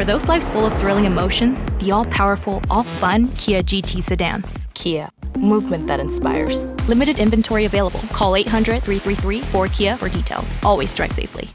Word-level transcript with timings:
For 0.00 0.06
those 0.06 0.28
lives 0.28 0.48
full 0.48 0.64
of 0.64 0.72
thrilling 0.80 1.04
emotions, 1.04 1.74
the 1.74 1.90
all 1.90 2.06
powerful, 2.06 2.62
all 2.70 2.84
fun 2.84 3.28
Kia 3.36 3.62
GT 3.62 4.02
sedans. 4.02 4.66
Kia, 4.72 5.10
movement 5.36 5.88
that 5.88 6.00
inspires. 6.00 6.74
Limited 6.88 7.18
inventory 7.18 7.66
available. 7.66 8.00
Call 8.10 8.34
800 8.34 8.82
333 8.82 9.42
4KIA 9.42 9.98
for 9.98 10.08
details. 10.08 10.58
Always 10.64 10.94
drive 10.94 11.12
safely. 11.12 11.50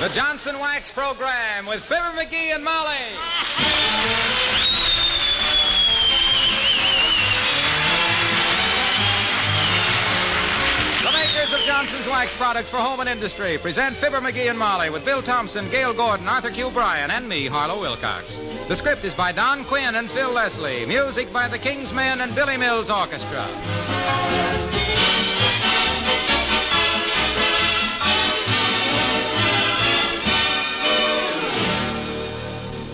The 0.00 0.08
Johnson 0.08 0.58
Wax 0.58 0.90
Program 0.90 1.66
with 1.66 1.84
Fibber 1.84 2.10
McGee 2.16 2.52
and 2.52 2.64
Molly. 2.64 4.25
Of 11.46 11.60
Johnson's 11.60 12.08
Wax 12.08 12.34
products 12.34 12.68
for 12.68 12.78
home 12.78 12.98
and 12.98 13.08
industry 13.08 13.56
present 13.56 13.96
Fibber 13.96 14.20
McGee 14.20 14.50
and 14.50 14.58
Molly 14.58 14.90
with 14.90 15.04
Bill 15.04 15.22
Thompson, 15.22 15.70
Gale 15.70 15.94
Gordon, 15.94 16.26
Arthur 16.26 16.50
Q. 16.50 16.70
Bryan, 16.70 17.12
and 17.12 17.28
me, 17.28 17.46
Harlow 17.46 17.80
Wilcox. 17.80 18.40
The 18.66 18.74
script 18.74 19.04
is 19.04 19.14
by 19.14 19.30
Don 19.30 19.64
Quinn 19.64 19.94
and 19.94 20.10
Phil 20.10 20.32
Leslie. 20.32 20.84
Music 20.86 21.32
by 21.32 21.46
the 21.46 21.58
King's 21.58 21.92
Men 21.92 22.20
and 22.20 22.34
Billy 22.34 22.56
Mills 22.56 22.90
Orchestra. 22.90 23.46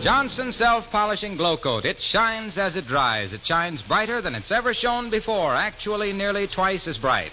Johnson 0.03 0.53
Self 0.53 0.91
Polishing 0.91 1.39
Glow 1.39 1.57
Coat. 1.57 1.87
It 1.87 2.03
shines 2.03 2.59
as 2.59 2.77
it 2.77 2.87
dries. 2.87 3.33
It 3.33 3.47
shines 3.47 3.81
brighter 3.81 4.21
than 4.21 4.35
it's 4.35 4.53
ever 4.53 4.75
shone 4.75 5.09
before, 5.09 5.55
actually 5.55 6.13
nearly 6.13 6.47
twice 6.47 6.87
as 6.87 6.99
bright. 6.99 7.33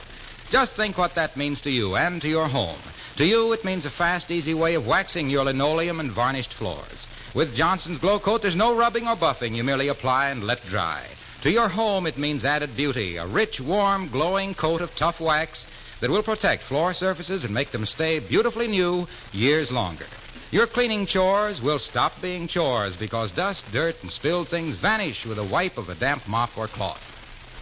Just 0.49 0.73
think 0.73 0.97
what 0.97 1.13
that 1.13 1.37
means 1.37 1.61
to 1.61 1.69
you 1.69 1.95
and 1.95 2.19
to 2.23 2.27
your 2.27 2.47
home. 2.47 2.79
To 3.17 3.25
you, 3.25 3.53
it 3.53 3.63
means 3.63 3.85
a 3.85 3.91
fast, 3.91 4.31
easy 4.31 4.55
way 4.55 4.73
of 4.73 4.87
waxing 4.87 5.29
your 5.29 5.45
linoleum 5.45 5.99
and 5.99 6.11
varnished 6.11 6.53
floors. 6.53 7.07
With 7.35 7.55
Johnson's 7.55 7.99
Glow 7.99 8.17
Coat, 8.17 8.41
there's 8.41 8.55
no 8.55 8.75
rubbing 8.75 9.07
or 9.07 9.15
buffing. 9.15 9.55
You 9.55 9.63
merely 9.63 9.89
apply 9.89 10.29
and 10.29 10.43
let 10.43 10.65
dry. 10.65 11.05
To 11.41 11.51
your 11.51 11.69
home, 11.69 12.07
it 12.07 12.17
means 12.17 12.45
added 12.45 12.75
beauty, 12.75 13.17
a 13.17 13.27
rich, 13.27 13.61
warm, 13.61 14.07
glowing 14.07 14.55
coat 14.55 14.81
of 14.81 14.95
tough 14.95 15.21
wax 15.21 15.67
that 15.99 16.09
will 16.09 16.23
protect 16.23 16.63
floor 16.63 16.93
surfaces 16.93 17.45
and 17.45 17.53
make 17.53 17.71
them 17.71 17.85
stay 17.85 18.17
beautifully 18.17 18.67
new 18.67 19.07
years 19.31 19.71
longer. 19.71 20.07
Your 20.49 20.65
cleaning 20.65 21.05
chores 21.05 21.61
will 21.61 21.77
stop 21.77 22.21
being 22.21 22.47
chores 22.47 22.95
because 22.95 23.31
dust, 23.31 23.71
dirt, 23.71 24.01
and 24.01 24.11
spilled 24.11 24.47
things 24.47 24.77
vanish 24.77 25.27
with 25.27 25.37
a 25.37 25.43
wipe 25.43 25.77
of 25.77 25.89
a 25.89 25.95
damp 25.95 26.27
mop 26.27 26.57
or 26.57 26.67
cloth. 26.67 27.08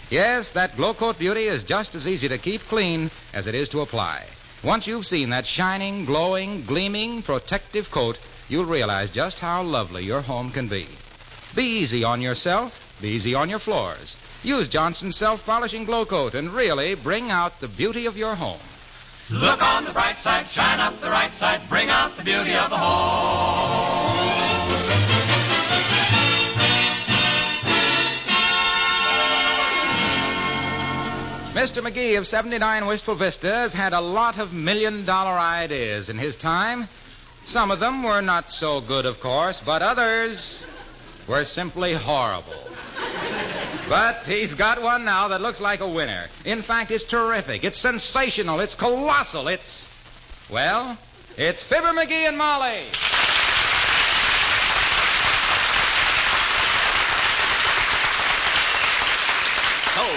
Yes, 0.09 0.51
that 0.51 0.77
Glow 0.77 0.93
Coat 0.93 1.19
Beauty 1.19 1.43
is 1.43 1.65
just 1.65 1.93
as 1.93 2.07
easy 2.07 2.29
to 2.29 2.37
keep 2.37 2.61
clean 2.69 3.11
as 3.33 3.45
it 3.45 3.55
is 3.55 3.67
to 3.69 3.81
apply. 3.81 4.23
Once 4.63 4.87
you've 4.87 5.05
seen 5.05 5.31
that 5.31 5.45
shining, 5.45 6.05
glowing, 6.05 6.63
gleaming, 6.63 7.21
protective 7.21 7.91
coat, 7.91 8.17
you'll 8.47 8.65
realize 8.65 9.11
just 9.11 9.39
how 9.39 9.63
lovely 9.63 10.05
your 10.05 10.21
home 10.21 10.51
can 10.51 10.69
be. 10.69 10.87
Be 11.55 11.79
easy 11.79 12.05
on 12.05 12.21
yourself, 12.21 12.79
be 13.01 13.09
easy 13.09 13.35
on 13.35 13.49
your 13.49 13.59
floors. 13.59 14.15
Use 14.43 14.69
Johnson's 14.69 15.17
self 15.17 15.45
polishing 15.45 15.83
glow 15.83 16.05
coat 16.05 16.35
and 16.35 16.53
really 16.53 16.95
bring 16.95 17.29
out 17.29 17.59
the 17.59 17.67
beauty 17.67 18.05
of 18.05 18.15
your 18.15 18.35
home. 18.35 18.59
Look 19.29 19.61
on 19.61 19.83
the 19.83 19.91
bright 19.91 20.17
side, 20.19 20.47
shine 20.47 20.79
up 20.79 21.01
the 21.01 21.09
right 21.09 21.33
side, 21.35 21.67
bring 21.67 21.89
out 21.89 22.15
the 22.15 22.23
beauty 22.23 22.53
of 22.53 22.69
the 22.69 22.77
home. 22.77 23.86
Mr. 31.57 31.81
McGee 31.81 32.19
of 32.19 32.27
79 32.27 32.85
Wistful 32.85 33.15
Vistas 33.15 33.73
had 33.73 33.93
a 33.93 33.99
lot 33.99 34.37
of 34.37 34.53
million 34.53 35.05
dollar 35.05 35.31
ideas 35.31 36.07
in 36.07 36.19
his 36.19 36.37
time. 36.37 36.87
Some 37.45 37.71
of 37.71 37.79
them 37.79 38.03
were 38.03 38.21
not 38.21 38.53
so 38.53 38.79
good, 38.79 39.07
of 39.07 39.19
course, 39.19 39.59
but 39.59 39.81
others 39.81 40.63
were 41.27 41.45
simply 41.45 41.93
horrible. 41.93 42.53
But 43.89 44.27
he's 44.27 44.53
got 44.53 44.83
one 44.83 45.03
now 45.03 45.29
that 45.29 45.41
looks 45.41 45.59
like 45.59 45.79
a 45.79 45.87
winner. 45.87 46.25
In 46.45 46.61
fact, 46.61 46.91
it's 46.91 47.05
terrific. 47.05 47.63
It's 47.63 47.79
sensational. 47.79 48.59
It's 48.59 48.75
colossal. 48.75 49.47
It's, 49.47 49.89
well, 50.51 50.95
it's 51.37 51.63
Fibber 51.63 51.87
McGee 51.87 52.27
and 52.27 52.37
Molly. 52.37 52.83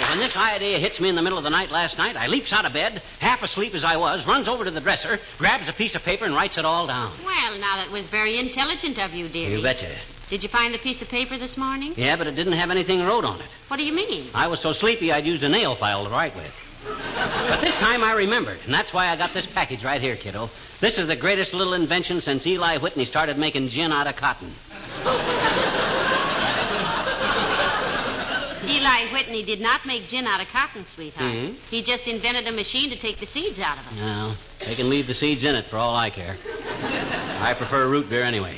When 0.09 0.19
this 0.19 0.35
idea 0.35 0.77
hits 0.79 0.99
me 0.99 1.09
in 1.09 1.15
the 1.15 1.21
middle 1.21 1.37
of 1.37 1.43
the 1.43 1.49
night 1.49 1.71
last 1.71 1.97
night, 1.97 2.15
I 2.17 2.27
leaps 2.27 2.51
out 2.51 2.65
of 2.65 2.73
bed, 2.73 3.01
half 3.19 3.43
asleep 3.43 3.73
as 3.75 3.83
I 3.83 3.97
was, 3.97 4.27
runs 4.27 4.47
over 4.47 4.65
to 4.65 4.71
the 4.71 4.81
dresser, 4.81 5.19
grabs 5.37 5.69
a 5.69 5.73
piece 5.73 5.95
of 5.95 6.03
paper, 6.03 6.25
and 6.25 6.35
writes 6.35 6.57
it 6.57 6.65
all 6.65 6.87
down. 6.87 7.11
Well, 7.25 7.59
now 7.59 7.77
that 7.77 7.91
was 7.91 8.07
very 8.07 8.37
intelligent 8.37 8.99
of 8.99 9.13
you, 9.13 9.27
dearie. 9.27 9.53
You 9.53 9.61
betcha. 9.61 9.87
Did 10.29 10.43
you 10.43 10.49
find 10.49 10.73
the 10.73 10.79
piece 10.79 11.01
of 11.01 11.09
paper 11.09 11.37
this 11.37 11.57
morning? 11.57 11.93
Yeah, 11.95 12.15
but 12.15 12.27
it 12.27 12.35
didn't 12.35 12.53
have 12.53 12.71
anything 12.71 13.03
wrote 13.05 13.25
on 13.25 13.39
it. 13.39 13.45
What 13.67 13.77
do 13.77 13.83
you 13.83 13.93
mean? 13.93 14.27
I 14.33 14.47
was 14.47 14.59
so 14.59 14.73
sleepy 14.73 15.11
I'd 15.11 15.25
used 15.25 15.43
a 15.43 15.49
nail 15.49 15.75
file 15.75 16.03
to 16.05 16.09
write 16.09 16.35
with. 16.35 16.53
But 16.85 17.61
this 17.61 17.77
time 17.77 18.03
I 18.03 18.13
remembered, 18.13 18.59
and 18.65 18.73
that's 18.73 18.93
why 18.93 19.07
I 19.07 19.15
got 19.15 19.33
this 19.33 19.45
package 19.45 19.83
right 19.83 20.01
here, 20.01 20.15
kiddo. 20.15 20.49
This 20.79 20.97
is 20.97 21.07
the 21.07 21.15
greatest 21.15 21.53
little 21.53 21.73
invention 21.73 22.21
since 22.21 22.47
Eli 22.47 22.77
Whitney 22.79 23.05
started 23.05 23.37
making 23.37 23.67
gin 23.67 23.91
out 23.91 24.07
of 24.07 24.15
cotton. 24.15 24.51
Eli 28.67 29.07
Whitney 29.11 29.43
did 29.43 29.59
not 29.59 29.85
make 29.85 30.07
gin 30.07 30.27
out 30.27 30.41
of 30.41 30.47
cotton, 30.49 30.85
sweetheart. 30.85 31.31
Mhm. 31.33 31.55
He 31.69 31.81
just 31.81 32.07
invented 32.07 32.47
a 32.47 32.51
machine 32.51 32.89
to 32.91 32.95
take 32.95 33.19
the 33.19 33.25
seeds 33.25 33.59
out 33.59 33.77
of 33.77 33.85
it. 33.97 34.03
Well, 34.03 34.35
they 34.65 34.75
can 34.75 34.89
leave 34.89 35.07
the 35.07 35.13
seeds 35.13 35.43
in 35.43 35.55
it 35.55 35.65
for 35.67 35.77
all 35.77 35.95
I 35.95 36.09
care. 36.09 36.37
I 37.41 37.53
prefer 37.55 37.87
root 37.87 38.09
beer 38.09 38.23
anyway. 38.23 38.57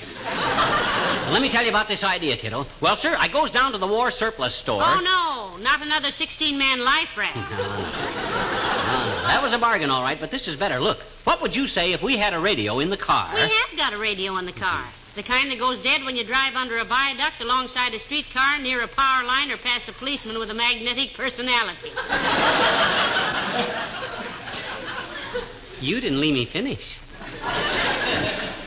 Let 1.31 1.41
me 1.41 1.49
tell 1.49 1.63
you 1.63 1.69
about 1.69 1.87
this 1.87 2.03
idea, 2.03 2.35
kiddo. 2.37 2.67
Well, 2.81 2.95
sir, 2.95 3.15
I 3.17 3.27
goes 3.29 3.49
down 3.49 3.71
to 3.71 3.77
the 3.77 3.87
war 3.87 4.11
surplus 4.11 4.53
store. 4.53 4.83
Oh, 4.85 4.99
no, 4.99 5.57
not 5.63 5.81
another 5.81 6.11
16 6.11 6.57
man 6.57 6.83
life 6.83 7.15
raft. 7.17 7.35
No, 7.35 7.41
no. 7.57 7.67
No, 7.67 7.77
no. 7.77 9.23
That 9.27 9.39
was 9.41 9.53
a 9.53 9.57
bargain, 9.57 9.89
all 9.89 10.03
right, 10.03 10.19
but 10.19 10.31
this 10.31 10.47
is 10.47 10.55
better. 10.57 10.79
Look, 10.79 10.99
what 11.23 11.41
would 11.41 11.55
you 11.55 11.65
say 11.67 11.93
if 11.93 12.03
we 12.03 12.17
had 12.17 12.33
a 12.33 12.39
radio 12.39 12.79
in 12.79 12.89
the 12.89 12.97
car? 12.97 13.29
We 13.33 13.39
have 13.39 13.77
got 13.77 13.93
a 13.93 13.97
radio 13.97 14.37
in 14.37 14.45
the 14.45 14.51
car. 14.51 14.83
The 15.15 15.23
kind 15.23 15.51
that 15.51 15.59
goes 15.59 15.79
dead 15.79 16.03
when 16.05 16.15
you 16.15 16.23
drive 16.23 16.55
under 16.55 16.79
a 16.79 16.83
viaduct 16.83 17.39
alongside 17.39 17.93
a 17.93 17.99
streetcar, 17.99 18.57
near 18.59 18.81
a 18.81 18.87
power 18.87 19.23
line, 19.23 19.51
or 19.51 19.57
past 19.57 19.87
a 19.87 19.93
policeman 19.93 20.39
with 20.39 20.49
a 20.49 20.55
magnetic 20.55 21.13
personality. 21.13 21.91
You 25.79 25.99
didn't 26.01 26.19
leave 26.19 26.33
me 26.33 26.45
finish. 26.45 26.97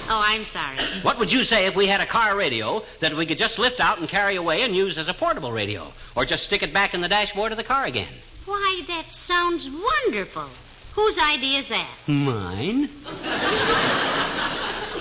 Oh, 0.08 0.22
I'm 0.22 0.44
sorry. 0.44 0.76
What 1.02 1.18
would 1.18 1.32
you 1.32 1.42
say 1.42 1.66
if 1.66 1.74
we 1.74 1.88
had 1.88 2.00
a 2.00 2.06
car 2.06 2.36
radio 2.36 2.84
that 3.00 3.14
we 3.14 3.26
could 3.26 3.38
just 3.38 3.58
lift 3.58 3.80
out 3.80 3.98
and 3.98 4.08
carry 4.08 4.36
away 4.36 4.62
and 4.62 4.76
use 4.76 4.98
as 4.98 5.08
a 5.08 5.14
portable 5.14 5.50
radio? 5.50 5.92
Or 6.14 6.24
just 6.24 6.44
stick 6.44 6.62
it 6.62 6.72
back 6.72 6.94
in 6.94 7.00
the 7.00 7.08
dashboard 7.08 7.50
of 7.50 7.58
the 7.58 7.64
car 7.64 7.86
again? 7.86 8.06
Why, 8.44 8.82
that 8.86 9.12
sounds 9.12 9.68
wonderful. 9.68 10.48
Whose 10.92 11.18
idea 11.18 11.58
is 11.58 11.68
that? 11.68 11.88
Mine? 12.06 12.88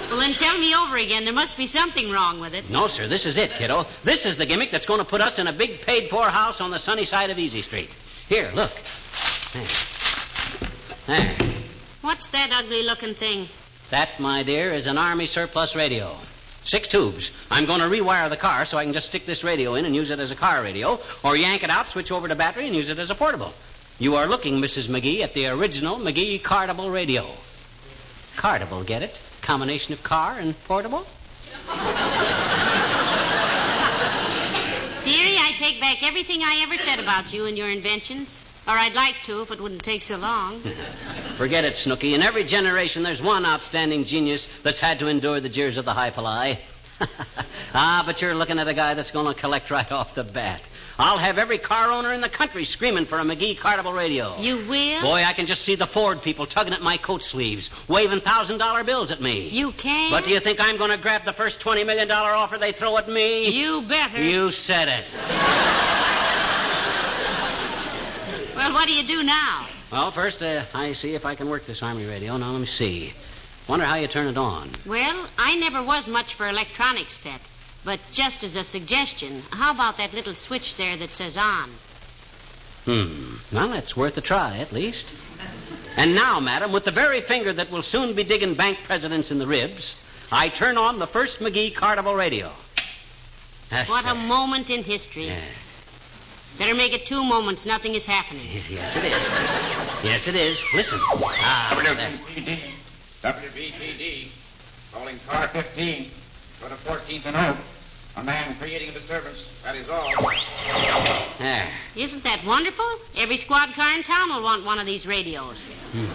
Well, 0.09 0.19
then 0.19 0.33
tell 0.33 0.57
me 0.57 0.75
over 0.75 0.97
again. 0.97 1.25
There 1.25 1.33
must 1.33 1.57
be 1.57 1.67
something 1.67 2.11
wrong 2.11 2.39
with 2.39 2.53
it. 2.53 2.69
No, 2.69 2.88
sir, 2.88 3.07
this 3.07 3.25
is 3.25 3.38
it, 3.38 3.51
kiddo. 3.51 3.85
This 4.03 4.25
is 4.25 4.38
the 4.38 4.45
gimmick 4.45 4.71
that's 4.71 4.85
going 4.85 4.99
to 4.99 5.05
put 5.05 5.21
us 5.21 5.39
in 5.39 5.47
a 5.47 5.53
big 5.53 5.81
paid 5.81 6.09
for 6.09 6.29
house 6.29 6.61
on 6.61 6.71
the 6.71 6.79
sunny 6.79 7.05
side 7.05 7.29
of 7.29 7.39
Easy 7.39 7.61
Street. 7.61 7.89
Here, 8.29 8.51
look. 8.53 8.71
There. 9.53 9.66
There. 11.07 11.35
What's 12.01 12.29
that 12.29 12.51
ugly 12.51 12.83
looking 12.83 13.13
thing? 13.13 13.47
That, 13.90 14.19
my 14.19 14.43
dear, 14.43 14.72
is 14.73 14.87
an 14.87 14.97
Army 14.97 15.25
surplus 15.25 15.75
radio. 15.75 16.16
Six 16.63 16.87
tubes. 16.87 17.31
I'm 17.52 17.66
going 17.66 17.81
to 17.81 17.87
rewire 17.87 18.29
the 18.29 18.37
car 18.37 18.66
so 18.66 18.78
I 18.78 18.84
can 18.84 18.93
just 18.93 19.07
stick 19.07 19.25
this 19.25 19.43
radio 19.43 19.75
in 19.75 19.85
and 19.85 19.96
use 19.96 20.09
it 20.09 20.19
as 20.19 20.31
a 20.31 20.35
car 20.35 20.63
radio, 20.63 20.99
or 21.23 21.35
yank 21.35 21.63
it 21.63 21.69
out, 21.69 21.87
switch 21.87 22.11
over 22.11 22.28
to 22.28 22.35
battery, 22.35 22.66
and 22.66 22.75
use 22.75 22.90
it 22.90 22.97
as 22.97 23.11
a 23.11 23.16
portable. 23.16 23.53
You 23.99 24.16
are 24.16 24.28
looking, 24.28 24.59
Mrs. 24.59 24.90
McGee, 24.90 25.22
at 25.22 25.34
the 25.34 25.47
original 25.47 25.97
McGee 25.97 26.41
Cartable 26.41 26.91
radio. 26.91 27.25
Cartable, 28.35 28.84
get 28.84 29.03
it? 29.03 29.19
Combination 29.45 29.93
of 29.93 30.01
car 30.01 30.39
and 30.39 30.55
portable? 30.63 31.05
Dearie, 35.03 35.37
I 35.37 35.53
take 35.59 35.79
back 35.79 36.01
everything 36.01 36.41
I 36.41 36.61
ever 36.63 36.77
said 36.77 36.99
about 36.99 37.31
you 37.31 37.45
and 37.45 37.55
your 37.55 37.69
inventions. 37.69 38.41
Or 38.67 38.73
I'd 38.73 38.95
like 38.95 39.21
to 39.25 39.43
if 39.43 39.51
it 39.51 39.61
wouldn't 39.61 39.83
take 39.83 40.01
so 40.01 40.17
long. 40.17 40.59
Forget 41.37 41.63
it, 41.63 41.75
Snooky. 41.75 42.15
In 42.15 42.23
every 42.23 42.43
generation, 42.43 43.03
there's 43.03 43.21
one 43.21 43.45
outstanding 43.45 44.03
genius 44.05 44.47
that's 44.63 44.79
had 44.79 44.97
to 44.97 45.07
endure 45.07 45.39
the 45.39 45.49
jeers 45.49 45.77
of 45.77 45.85
the 45.85 45.93
high-fly. 45.93 46.59
ah, 47.75 48.01
but 48.03 48.23
you're 48.23 48.33
looking 48.33 48.57
at 48.57 48.67
a 48.67 48.73
guy 48.73 48.95
that's 48.95 49.11
going 49.11 49.31
to 49.31 49.39
collect 49.39 49.69
right 49.69 49.91
off 49.91 50.15
the 50.15 50.23
bat. 50.23 50.67
I'll 50.97 51.17
have 51.17 51.37
every 51.37 51.57
car 51.57 51.91
owner 51.91 52.13
in 52.13 52.21
the 52.21 52.29
country 52.29 52.63
screaming 52.63 53.05
for 53.05 53.19
a 53.19 53.23
McGee 53.23 53.57
Cartable 53.57 53.91
radio. 53.93 54.37
You 54.39 54.57
will? 54.67 55.01
Boy, 55.01 55.23
I 55.23 55.33
can 55.33 55.45
just 55.45 55.63
see 55.63 55.75
the 55.75 55.85
Ford 55.85 56.21
people 56.21 56.45
tugging 56.45 56.73
at 56.73 56.81
my 56.81 56.97
coat 56.97 57.21
sleeves, 57.21 57.69
waving 57.89 58.21
thousand 58.21 58.59
dollar 58.59 58.83
bills 58.83 59.11
at 59.11 59.19
me. 59.21 59.49
You 59.49 59.71
can? 59.73 60.09
But 60.11 60.23
do 60.25 60.29
you 60.31 60.39
think 60.39 60.59
I'm 60.61 60.77
going 60.77 60.91
to 60.91 60.97
grab 60.97 61.25
the 61.25 61.33
first 61.33 61.59
twenty 61.59 61.83
million 61.83 62.07
dollar 62.07 62.31
offer 62.31 62.57
they 62.57 62.71
throw 62.71 62.97
at 62.97 63.09
me? 63.09 63.49
You 63.49 63.81
better. 63.81 64.21
You 64.21 64.51
said 64.51 64.87
it. 64.87 65.05
Well, 68.55 68.73
what 68.73 68.87
do 68.87 68.93
you 68.93 69.05
do 69.05 69.21
now? 69.23 69.67
Well, 69.91 70.11
first, 70.11 70.41
uh, 70.41 70.63
I 70.73 70.93
see 70.93 71.13
if 71.13 71.25
I 71.25 71.35
can 71.35 71.49
work 71.49 71.65
this 71.65 71.83
Army 71.83 72.05
radio. 72.05 72.37
Now, 72.37 72.51
let 72.51 72.59
me 72.59 72.65
see. 72.65 73.13
Wonder 73.67 73.85
how 73.85 73.95
you 73.95 74.07
turn 74.07 74.27
it 74.27 74.37
on. 74.37 74.69
Well, 74.85 75.27
I 75.37 75.55
never 75.55 75.83
was 75.83 76.07
much 76.07 76.35
for 76.35 76.47
electronics, 76.47 77.17
Pet. 77.17 77.41
But 77.85 77.99
just 78.11 78.43
as 78.43 78.55
a 78.55 78.64
suggestion, 78.64 79.43
how 79.52 79.72
about 79.72 79.97
that 79.97 80.14
little 80.14 80.34
switch 80.35 80.76
there 80.76 80.97
that 80.97 81.14
says 81.14 81.37
on? 81.37 81.70
Hmm. 82.85 83.35
Well, 83.53 83.73
it's 83.73 83.96
worth 83.96 84.17
a 84.17 84.22
try, 84.22 84.58
at 84.58 84.72
least. 84.72 85.08
And 85.96 86.14
now, 86.16 86.40
madam, 86.40 86.72
with 86.72 86.84
the 86.84 86.91
very 86.91 87.22
finger 87.22 87.53
that 87.53 87.72
will 87.72 87.82
soon 87.84 88.16
be 88.16 88.23
digging 88.23 88.55
bank 88.55 88.79
presidents 88.84 89.32
in 89.32 89.37
the 89.40 89.47
ribs, 89.47 89.96
I 90.32 90.49
turn 90.49 90.78
on 90.78 90.99
the 90.99 91.08
first 91.08 91.40
McGee 91.40 91.73
Cartable 91.76 92.16
radio. 92.16 92.52
That's 93.70 93.90
What 93.90 94.05
a 94.05 94.11
it. 94.11 94.16
moment 94.16 94.70
in 94.70 94.84
history. 94.84 95.28
Yeah. 95.28 95.40
Better 96.58 96.73
make 96.76 96.93
it 96.93 97.05
two 97.05 97.23
moments. 97.23 97.66
Nothing 97.66 97.96
is 97.96 98.05
happening. 98.05 98.47
Yes, 98.70 98.96
it 98.96 99.03
is. 99.05 99.29
Yes, 100.03 100.28
it 100.28 100.35
is. 100.35 100.64
Listen. 100.73 100.99
Ah, 101.03 101.79
there. 101.84 101.96
WBPD. 101.96 102.59
WBPD. 103.23 104.28
Calling 104.93 105.20
car 105.28 105.47
15. 105.49 106.09
Go 106.61 106.69
to 106.69 106.75
14th 106.75 107.25
and 107.25 107.35
Oak. 107.35 107.57
A 108.17 108.23
man 108.23 108.55
creating 108.59 108.90
a 108.90 108.91
disturbance. 108.93 109.52
That 109.63 109.75
is 109.75 109.90
all. 109.90 110.09
There. 111.37 111.67
Isn't 111.97 112.23
that 112.23 112.46
wonderful? 112.46 112.85
Every 113.17 113.35
squad 113.35 113.73
car 113.73 113.93
in 113.93 114.03
town 114.03 114.29
will 114.29 114.41
want 114.41 114.66
one 114.66 114.79
of 114.79 114.85
these 114.85 115.05
radios. 115.05 115.67
Hmm. 115.91 116.05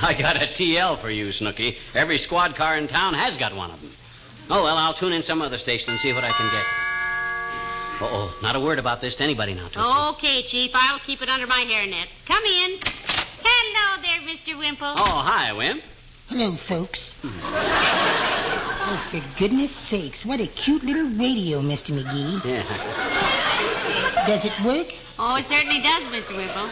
I 0.04 0.14
got 0.14 0.36
a 0.36 0.46
TL 0.46 0.98
for 0.98 1.10
you, 1.10 1.32
Snooky. 1.32 1.76
Every 1.94 2.16
squad 2.16 2.56
car 2.56 2.78
in 2.78 2.88
town 2.88 3.12
has 3.12 3.36
got 3.36 3.54
one 3.54 3.70
of 3.70 3.80
them. 3.80 3.90
Oh, 4.50 4.62
well, 4.62 4.76
I'll 4.78 4.94
tune 4.94 5.12
in 5.12 5.22
some 5.22 5.42
other 5.42 5.58
station 5.58 5.90
and 5.90 6.00
see 6.00 6.12
what 6.12 6.24
I 6.24 6.30
can 6.30 6.50
get. 6.50 6.64
Uh-oh. 8.00 8.38
Not 8.42 8.56
a 8.56 8.60
word 8.60 8.78
about 8.78 9.00
this 9.00 9.16
to 9.16 9.24
anybody 9.24 9.54
now, 9.54 9.68
Tootsie. 9.68 10.16
Okay, 10.16 10.42
Chief. 10.42 10.70
I'll 10.74 10.98
keep 10.98 11.22
it 11.22 11.28
under 11.28 11.46
my 11.46 11.64
hairnet. 11.64 12.06
Come 12.26 12.44
in. 12.44 12.78
Hello 13.42 14.02
there, 14.02 14.20
Mr. 14.28 14.58
Wimple. 14.58 14.94
Oh, 14.96 15.22
hi, 15.24 15.52
Wimp. 15.52 15.82
Hello, 16.28 16.52
folks. 16.56 17.12
oh, 17.22 19.08
for 19.10 19.20
goodness 19.38 19.70
sakes, 19.70 20.24
what 20.24 20.40
a 20.40 20.46
cute 20.46 20.82
little 20.82 21.06
radio, 21.18 21.60
Mr. 21.60 21.96
McGee. 21.96 22.44
Yeah. 22.44 24.26
Does 24.26 24.44
it 24.44 24.52
work? 24.64 24.88
Oh, 25.18 25.36
it 25.36 25.44
certainly 25.44 25.80
does, 25.80 26.02
Mr. 26.04 26.34
Wimple. 26.36 26.68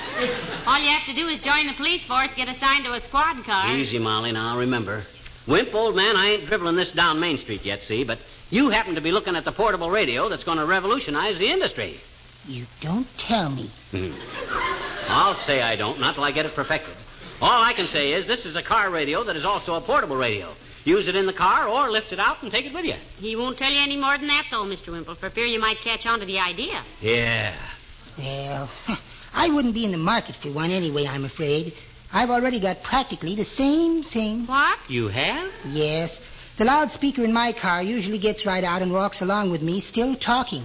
All 0.67 0.81
you 0.81 0.89
have 0.89 1.07
to 1.07 1.15
do 1.15 1.29
is 1.29 1.39
join 1.39 1.67
the 1.67 1.75
police 1.75 2.05
force, 2.05 2.35
get 2.35 2.49
assigned 2.49 2.85
to 2.87 2.93
a 2.95 3.01
squad 3.01 3.45
car. 3.45 3.77
Easy, 3.77 3.99
Molly, 3.99 4.33
now, 4.33 4.59
remember. 4.59 5.03
Wimp, 5.47 5.75
old 5.75 5.95
man, 5.95 6.17
I 6.17 6.31
ain't 6.31 6.47
dribbling 6.47 6.77
this 6.77 6.93
down 6.93 7.21
Main 7.21 7.37
Street 7.37 7.65
yet, 7.65 7.83
see, 7.83 8.05
but 8.05 8.19
you 8.51 8.71
happen 8.71 8.95
to 8.95 9.01
be 9.01 9.13
looking 9.13 9.37
at 9.37 9.45
the 9.45 9.53
portable 9.53 9.91
radio 9.91 10.29
that's 10.29 10.45
going 10.45 10.59
to 10.59 10.67
revolutionize 10.67 11.39
the 11.39 11.51
industry. 11.51 12.01
You 12.49 12.67
don't 12.81 13.07
tell 13.19 13.51
me. 13.51 13.71
Hmm. 13.91 14.13
I'll 15.09 15.35
say 15.35 15.61
I 15.63 15.77
don't, 15.77 16.01
not 16.01 16.15
till 16.15 16.25
I 16.25 16.33
get 16.33 16.47
it 16.47 16.55
perfected. 16.55 16.95
All 17.43 17.61
I 17.61 17.73
can 17.73 17.87
say 17.87 18.13
is 18.13 18.25
this 18.25 18.47
is 18.47 18.55
a 18.55 18.63
car 18.63 18.89
radio 18.89 19.25
that 19.25 19.35
is 19.35 19.45
also 19.45 19.75
a 19.75 19.81
portable 19.81 20.15
radio. 20.15 20.49
Use 20.85 21.09
it 21.09 21.17
in 21.17 21.27
the 21.27 21.33
car 21.33 21.67
or 21.67 21.91
lift 21.91 22.13
it 22.13 22.21
out 22.21 22.41
and 22.45 22.53
take 22.53 22.67
it 22.67 22.73
with 22.73 22.85
you. 22.85 22.95
He 23.19 23.35
won't 23.35 23.59
tell 23.59 23.73
you 23.73 23.81
any 23.81 23.97
more 23.97 24.17
than 24.17 24.29
that, 24.29 24.47
though, 24.49 24.63
Mr. 24.63 24.93
Wimple, 24.93 25.17
for 25.17 25.29
fear 25.29 25.47
you 25.47 25.59
might 25.59 25.79
catch 25.79 26.07
on 26.07 26.21
to 26.21 26.25
the 26.27 26.39
idea. 26.39 26.81
Yeah. 27.01 27.53
Well, 28.17 28.71
I 29.35 29.49
wouldn't 29.49 29.75
be 29.75 29.85
in 29.85 29.91
the 29.91 29.99
market 29.99 30.37
for 30.37 30.51
one 30.53 30.71
anyway, 30.71 31.05
I'm 31.05 31.25
afraid. 31.25 31.75
I've 32.13 32.31
already 32.31 32.61
got 32.61 32.85
practically 32.85 33.35
the 33.35 33.45
same 33.45 34.05
thing. 34.05 34.47
What? 34.47 34.79
You 34.89 35.09
have? 35.09 35.51
Yes. 35.67 36.21
The 36.59 36.65
loudspeaker 36.65 37.25
in 37.25 37.33
my 37.33 37.51
car 37.51 37.83
usually 37.83 38.19
gets 38.19 38.47
right 38.47 38.63
out 38.63 38.83
and 38.83 38.93
walks 38.93 39.21
along 39.21 39.51
with 39.51 39.63
me, 39.63 39.81
still 39.81 40.15
talking. 40.15 40.63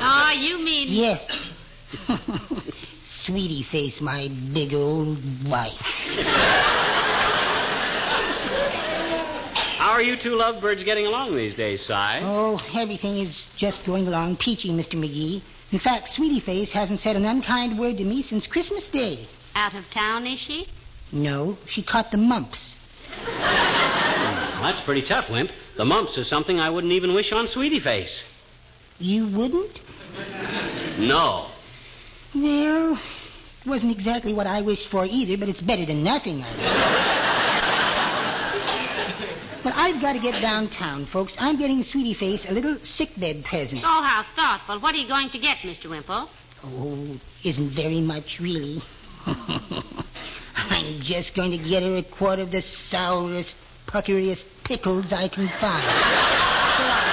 Oh, 0.00 0.32
you 0.38 0.64
mean. 0.64 0.88
yes. 0.88 1.50
Sweetie 3.22 3.62
face, 3.62 4.00
my 4.00 4.28
big 4.52 4.74
old 4.74 5.16
wife. 5.48 5.80
How 9.78 9.92
are 9.92 10.02
you 10.02 10.16
two 10.16 10.34
lovebirds 10.34 10.82
getting 10.82 11.06
along 11.06 11.36
these 11.36 11.54
days, 11.54 11.82
Si? 11.82 11.92
Oh, 11.94 12.60
everything 12.74 13.18
is 13.18 13.48
just 13.56 13.86
going 13.86 14.08
along 14.08 14.38
peachy, 14.38 14.70
Mr. 14.70 14.98
McGee. 14.98 15.40
In 15.70 15.78
fact, 15.78 16.08
Sweetie 16.08 16.40
Face 16.40 16.72
hasn't 16.72 16.98
said 16.98 17.14
an 17.14 17.24
unkind 17.24 17.78
word 17.78 17.98
to 17.98 18.04
me 18.04 18.22
since 18.22 18.48
Christmas 18.48 18.88
Day. 18.88 19.28
Out 19.54 19.74
of 19.74 19.88
town, 19.92 20.26
is 20.26 20.40
she? 20.40 20.66
No, 21.12 21.56
she 21.64 21.80
caught 21.82 22.10
the 22.10 22.18
mumps. 22.18 22.76
Hmm, 23.24 24.62
that's 24.62 24.80
pretty 24.80 25.02
tough, 25.02 25.30
Wimp. 25.30 25.52
The 25.76 25.84
mumps 25.84 26.18
is 26.18 26.26
something 26.26 26.58
I 26.58 26.70
wouldn't 26.70 26.92
even 26.92 27.14
wish 27.14 27.30
on 27.30 27.46
Sweetie 27.46 27.78
Face. 27.78 28.24
You 28.98 29.28
wouldn't? 29.28 29.80
No. 30.98 31.46
Well, 32.34 32.94
it 32.94 33.66
wasn't 33.66 33.92
exactly 33.92 34.32
what 34.32 34.46
I 34.46 34.62
wished 34.62 34.88
for 34.88 35.04
either, 35.04 35.36
but 35.36 35.48
it's 35.48 35.60
better 35.60 35.84
than 35.84 36.02
nothing. 36.02 36.42
I 36.42 36.56
guess. 36.56 37.22
But 39.62 39.74
I've 39.76 40.00
got 40.00 40.14
to 40.16 40.18
get 40.20 40.40
downtown, 40.40 41.04
folks. 41.04 41.36
I'm 41.38 41.56
getting 41.56 41.84
Sweetie 41.84 42.14
Face 42.14 42.50
a 42.50 42.52
little 42.52 42.76
sickbed 42.82 43.44
present. 43.44 43.82
Oh, 43.84 44.02
how 44.02 44.24
thoughtful. 44.34 44.80
What 44.80 44.94
are 44.94 44.98
you 44.98 45.06
going 45.06 45.30
to 45.30 45.38
get, 45.38 45.58
Mr. 45.58 45.88
Wimple? 45.88 46.28
Oh, 46.64 47.20
isn't 47.44 47.68
very 47.68 48.00
much, 48.00 48.40
really. 48.40 48.82
I'm 49.26 51.00
just 51.00 51.34
going 51.36 51.52
to 51.52 51.58
get 51.58 51.84
her 51.84 51.94
a 51.94 52.02
quart 52.02 52.40
of 52.40 52.50
the 52.50 52.60
sourest, 52.60 53.56
puckeriest 53.86 54.46
pickles 54.64 55.12
I 55.12 55.28
can 55.28 55.46
find. 55.48 57.11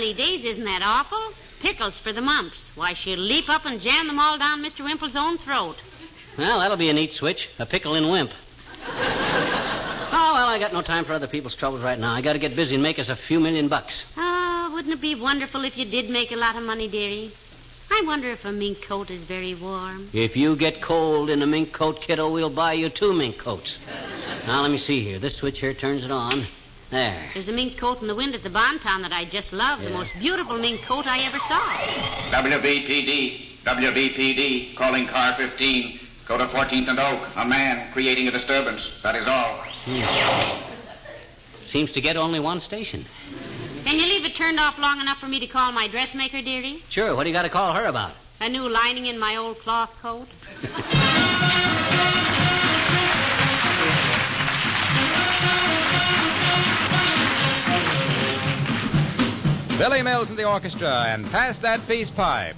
Heavenly 0.00 0.16
days, 0.16 0.46
isn't 0.46 0.64
that 0.64 0.80
awful? 0.82 1.20
Pickles 1.60 1.98
for 1.98 2.10
the 2.10 2.22
mumps. 2.22 2.72
Why, 2.74 2.94
she'll 2.94 3.18
leap 3.18 3.50
up 3.50 3.66
and 3.66 3.78
jam 3.78 4.06
them 4.06 4.18
all 4.18 4.38
down 4.38 4.62
Mr. 4.62 4.82
Wimple's 4.82 5.14
own 5.14 5.36
throat. 5.36 5.76
Well, 6.38 6.60
that'll 6.60 6.78
be 6.78 6.88
a 6.88 6.94
neat 6.94 7.12
switch. 7.12 7.50
A 7.58 7.66
pickle 7.66 7.94
in 7.94 8.08
Wimp. 8.08 8.30
Oh, 8.86 10.30
well, 10.34 10.48
I 10.48 10.56
got 10.58 10.72
no 10.72 10.80
time 10.80 11.04
for 11.04 11.12
other 11.12 11.26
people's 11.26 11.54
troubles 11.54 11.82
right 11.82 11.98
now. 11.98 12.14
I 12.14 12.22
got 12.22 12.32
to 12.32 12.38
get 12.38 12.56
busy 12.56 12.76
and 12.76 12.82
make 12.82 12.98
us 12.98 13.10
a 13.10 13.14
few 13.14 13.40
million 13.40 13.68
bucks. 13.68 14.06
Oh, 14.16 14.70
wouldn't 14.72 14.94
it 14.94 15.02
be 15.02 15.16
wonderful 15.16 15.66
if 15.66 15.76
you 15.76 15.84
did 15.84 16.08
make 16.08 16.32
a 16.32 16.36
lot 16.36 16.56
of 16.56 16.62
money, 16.62 16.88
dearie? 16.88 17.30
I 17.90 18.02
wonder 18.06 18.30
if 18.30 18.46
a 18.46 18.52
mink 18.52 18.80
coat 18.80 19.10
is 19.10 19.22
very 19.22 19.52
warm. 19.52 20.08
If 20.14 20.34
you 20.34 20.56
get 20.56 20.80
cold 20.80 21.28
in 21.28 21.42
a 21.42 21.46
mink 21.46 21.74
coat, 21.74 22.00
kiddo, 22.00 22.32
we'll 22.32 22.48
buy 22.48 22.72
you 22.72 22.88
two 22.88 23.12
mink 23.12 23.36
coats. 23.36 23.78
Now, 24.46 24.62
let 24.62 24.70
me 24.70 24.78
see 24.78 25.04
here. 25.04 25.18
This 25.18 25.36
switch 25.36 25.60
here 25.60 25.74
turns 25.74 26.04
it 26.04 26.10
on. 26.10 26.46
There. 26.90 27.30
There's 27.34 27.48
a 27.48 27.52
mink 27.52 27.78
coat 27.78 28.02
in 28.02 28.08
the 28.08 28.16
wind 28.16 28.34
at 28.34 28.42
the 28.42 28.50
Bonton 28.50 29.02
that 29.02 29.12
I 29.12 29.24
just 29.24 29.52
love. 29.52 29.80
The 29.80 29.90
most 29.90 30.12
beautiful 30.18 30.58
mink 30.58 30.82
coat 30.82 31.06
I 31.06 31.20
ever 31.20 31.38
saw. 31.38 31.60
WBPD. 32.32 33.62
WBPD. 33.64 34.74
Calling 34.74 35.06
car 35.06 35.34
15. 35.34 36.00
Go 36.26 36.36
to 36.38 36.46
14th 36.46 36.88
and 36.88 36.98
Oak. 36.98 37.28
A 37.36 37.46
man 37.46 37.92
creating 37.92 38.26
a 38.26 38.32
disturbance. 38.32 38.90
That 39.04 39.14
is 39.14 39.28
all. 39.28 39.64
Hmm. 39.84 40.70
Seems 41.64 41.92
to 41.92 42.00
get 42.00 42.16
only 42.16 42.40
one 42.40 42.58
station. 42.58 43.04
Can 43.84 43.96
you 43.96 44.06
leave 44.06 44.24
it 44.24 44.34
turned 44.34 44.58
off 44.58 44.76
long 44.78 45.00
enough 45.00 45.18
for 45.18 45.28
me 45.28 45.38
to 45.40 45.46
call 45.46 45.70
my 45.70 45.86
dressmaker, 45.86 46.42
dearie? 46.42 46.82
Sure, 46.88 47.14
what 47.14 47.22
do 47.22 47.30
you 47.30 47.34
got 47.34 47.42
to 47.42 47.48
call 47.48 47.72
her 47.72 47.86
about? 47.86 48.12
A 48.40 48.48
new 48.48 48.68
lining 48.68 49.06
in 49.06 49.18
my 49.18 49.36
old 49.36 49.60
cloth 49.60 49.94
coat? 50.02 50.26
Billy 59.80 60.02
Mills 60.02 60.28
and 60.28 60.38
the 60.38 60.46
orchestra, 60.46 61.06
and 61.08 61.24
pass 61.30 61.56
that 61.60 61.80
peace 61.88 62.10
pipe. 62.10 62.54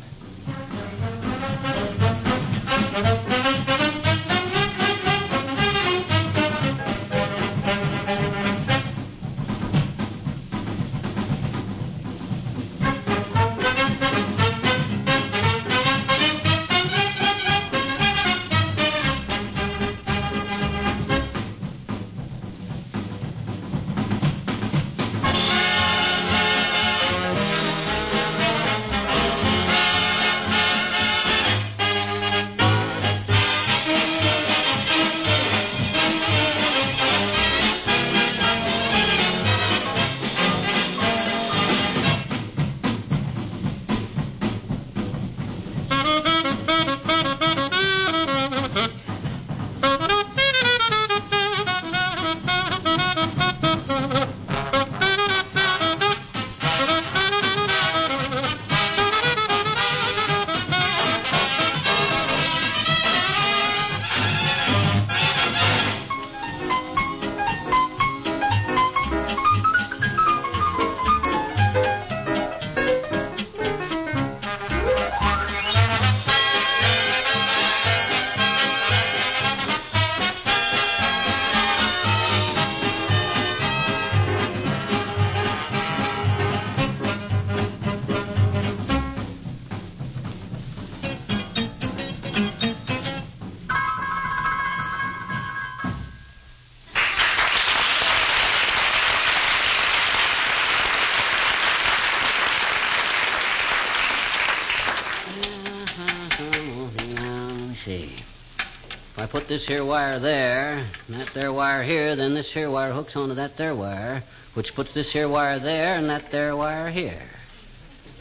This 109.52 109.66
here 109.66 109.84
wire 109.84 110.18
there, 110.18 110.82
and 111.08 111.20
that 111.20 111.28
there 111.34 111.52
wire 111.52 111.82
here, 111.82 112.16
then 112.16 112.32
this 112.32 112.50
here 112.50 112.70
wire 112.70 112.90
hooks 112.90 113.14
onto 113.16 113.34
that 113.34 113.54
there 113.58 113.74
wire, 113.74 114.22
which 114.54 114.74
puts 114.74 114.94
this 114.94 115.12
here 115.12 115.28
wire 115.28 115.58
there 115.58 115.96
and 115.96 116.08
that 116.08 116.30
there 116.30 116.56
wire 116.56 116.88
here. 116.88 117.20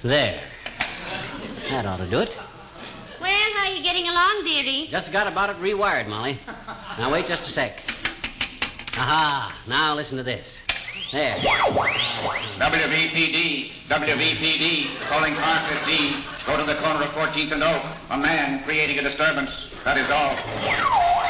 There. 0.01 0.43
That 1.69 1.85
ought 1.85 1.99
to 1.99 2.05
do 2.07 2.19
it. 2.19 2.37
Well, 3.21 3.31
how 3.53 3.69
are 3.69 3.73
you 3.73 3.81
getting 3.81 4.09
along, 4.09 4.43
dearie? 4.43 4.87
Just 4.91 5.13
got 5.13 5.25
about 5.25 5.49
it 5.51 5.55
rewired, 5.61 6.09
Molly. 6.09 6.37
Now 6.97 7.09
wait 7.13 7.27
just 7.27 7.47
a 7.47 7.51
sec. 7.53 7.81
Aha! 8.97 9.55
Now 9.69 9.95
listen 9.95 10.17
to 10.17 10.23
this. 10.23 10.61
There. 11.13 11.37
WVPD, 12.59 13.71
WVPD, 13.87 14.99
calling 15.07 15.35
car 15.35 15.65
15. 15.85 16.23
Go 16.45 16.57
to 16.57 16.63
the 16.65 16.75
corner 16.75 17.05
of 17.05 17.11
14th 17.11 17.53
and 17.53 17.63
Oak. 17.63 17.83
A 18.09 18.17
man 18.17 18.65
creating 18.65 18.99
a 18.99 19.01
disturbance. 19.03 19.67
That 19.85 19.97
is 19.97 20.09
all. 20.11 21.20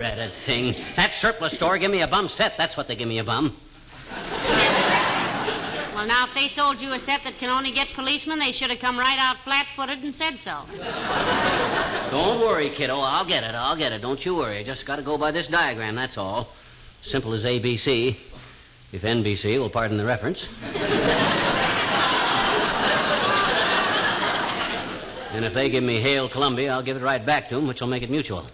Dreaded 0.00 0.32
thing. 0.32 0.74
That 0.96 1.12
surplus 1.12 1.52
store 1.52 1.76
give 1.76 1.90
me 1.90 2.00
a 2.00 2.08
bum 2.08 2.28
set. 2.28 2.56
That's 2.56 2.74
what 2.74 2.88
they 2.88 2.96
give 2.96 3.06
me 3.06 3.18
a 3.18 3.24
bum. 3.24 3.54
Well, 5.94 6.06
now, 6.06 6.24
if 6.24 6.32
they 6.32 6.48
sold 6.48 6.80
you 6.80 6.94
a 6.94 6.98
set 6.98 7.24
that 7.24 7.36
can 7.36 7.50
only 7.50 7.70
get 7.70 7.88
policemen, 7.88 8.38
they 8.38 8.52
should 8.52 8.70
have 8.70 8.78
come 8.78 8.98
right 8.98 9.18
out 9.18 9.36
flat 9.44 9.66
footed 9.76 10.02
and 10.02 10.14
said 10.14 10.38
so. 10.38 10.62
Don't 12.10 12.40
worry, 12.40 12.70
kiddo. 12.70 12.98
I'll 12.98 13.26
get 13.26 13.44
it. 13.44 13.54
I'll 13.54 13.76
get 13.76 13.92
it. 13.92 14.00
Don't 14.00 14.24
you 14.24 14.36
worry. 14.36 14.56
I 14.56 14.62
Just 14.62 14.86
got 14.86 14.96
to 14.96 15.02
go 15.02 15.18
by 15.18 15.32
this 15.32 15.48
diagram, 15.48 15.96
that's 15.96 16.16
all. 16.16 16.48
Simple 17.02 17.34
as 17.34 17.44
ABC. 17.44 18.16
If 18.92 19.02
NBC 19.02 19.58
will 19.58 19.68
pardon 19.68 19.98
the 19.98 20.06
reference. 20.06 20.48
and 25.34 25.44
if 25.44 25.52
they 25.52 25.68
give 25.68 25.84
me 25.84 26.00
Hail 26.00 26.30
Columbia, 26.30 26.72
I'll 26.72 26.82
give 26.82 26.96
it 26.96 27.02
right 27.02 27.22
back 27.22 27.50
to 27.50 27.56
them, 27.56 27.66
which 27.66 27.82
will 27.82 27.88
make 27.88 28.02
it 28.02 28.08
mutual. 28.08 28.46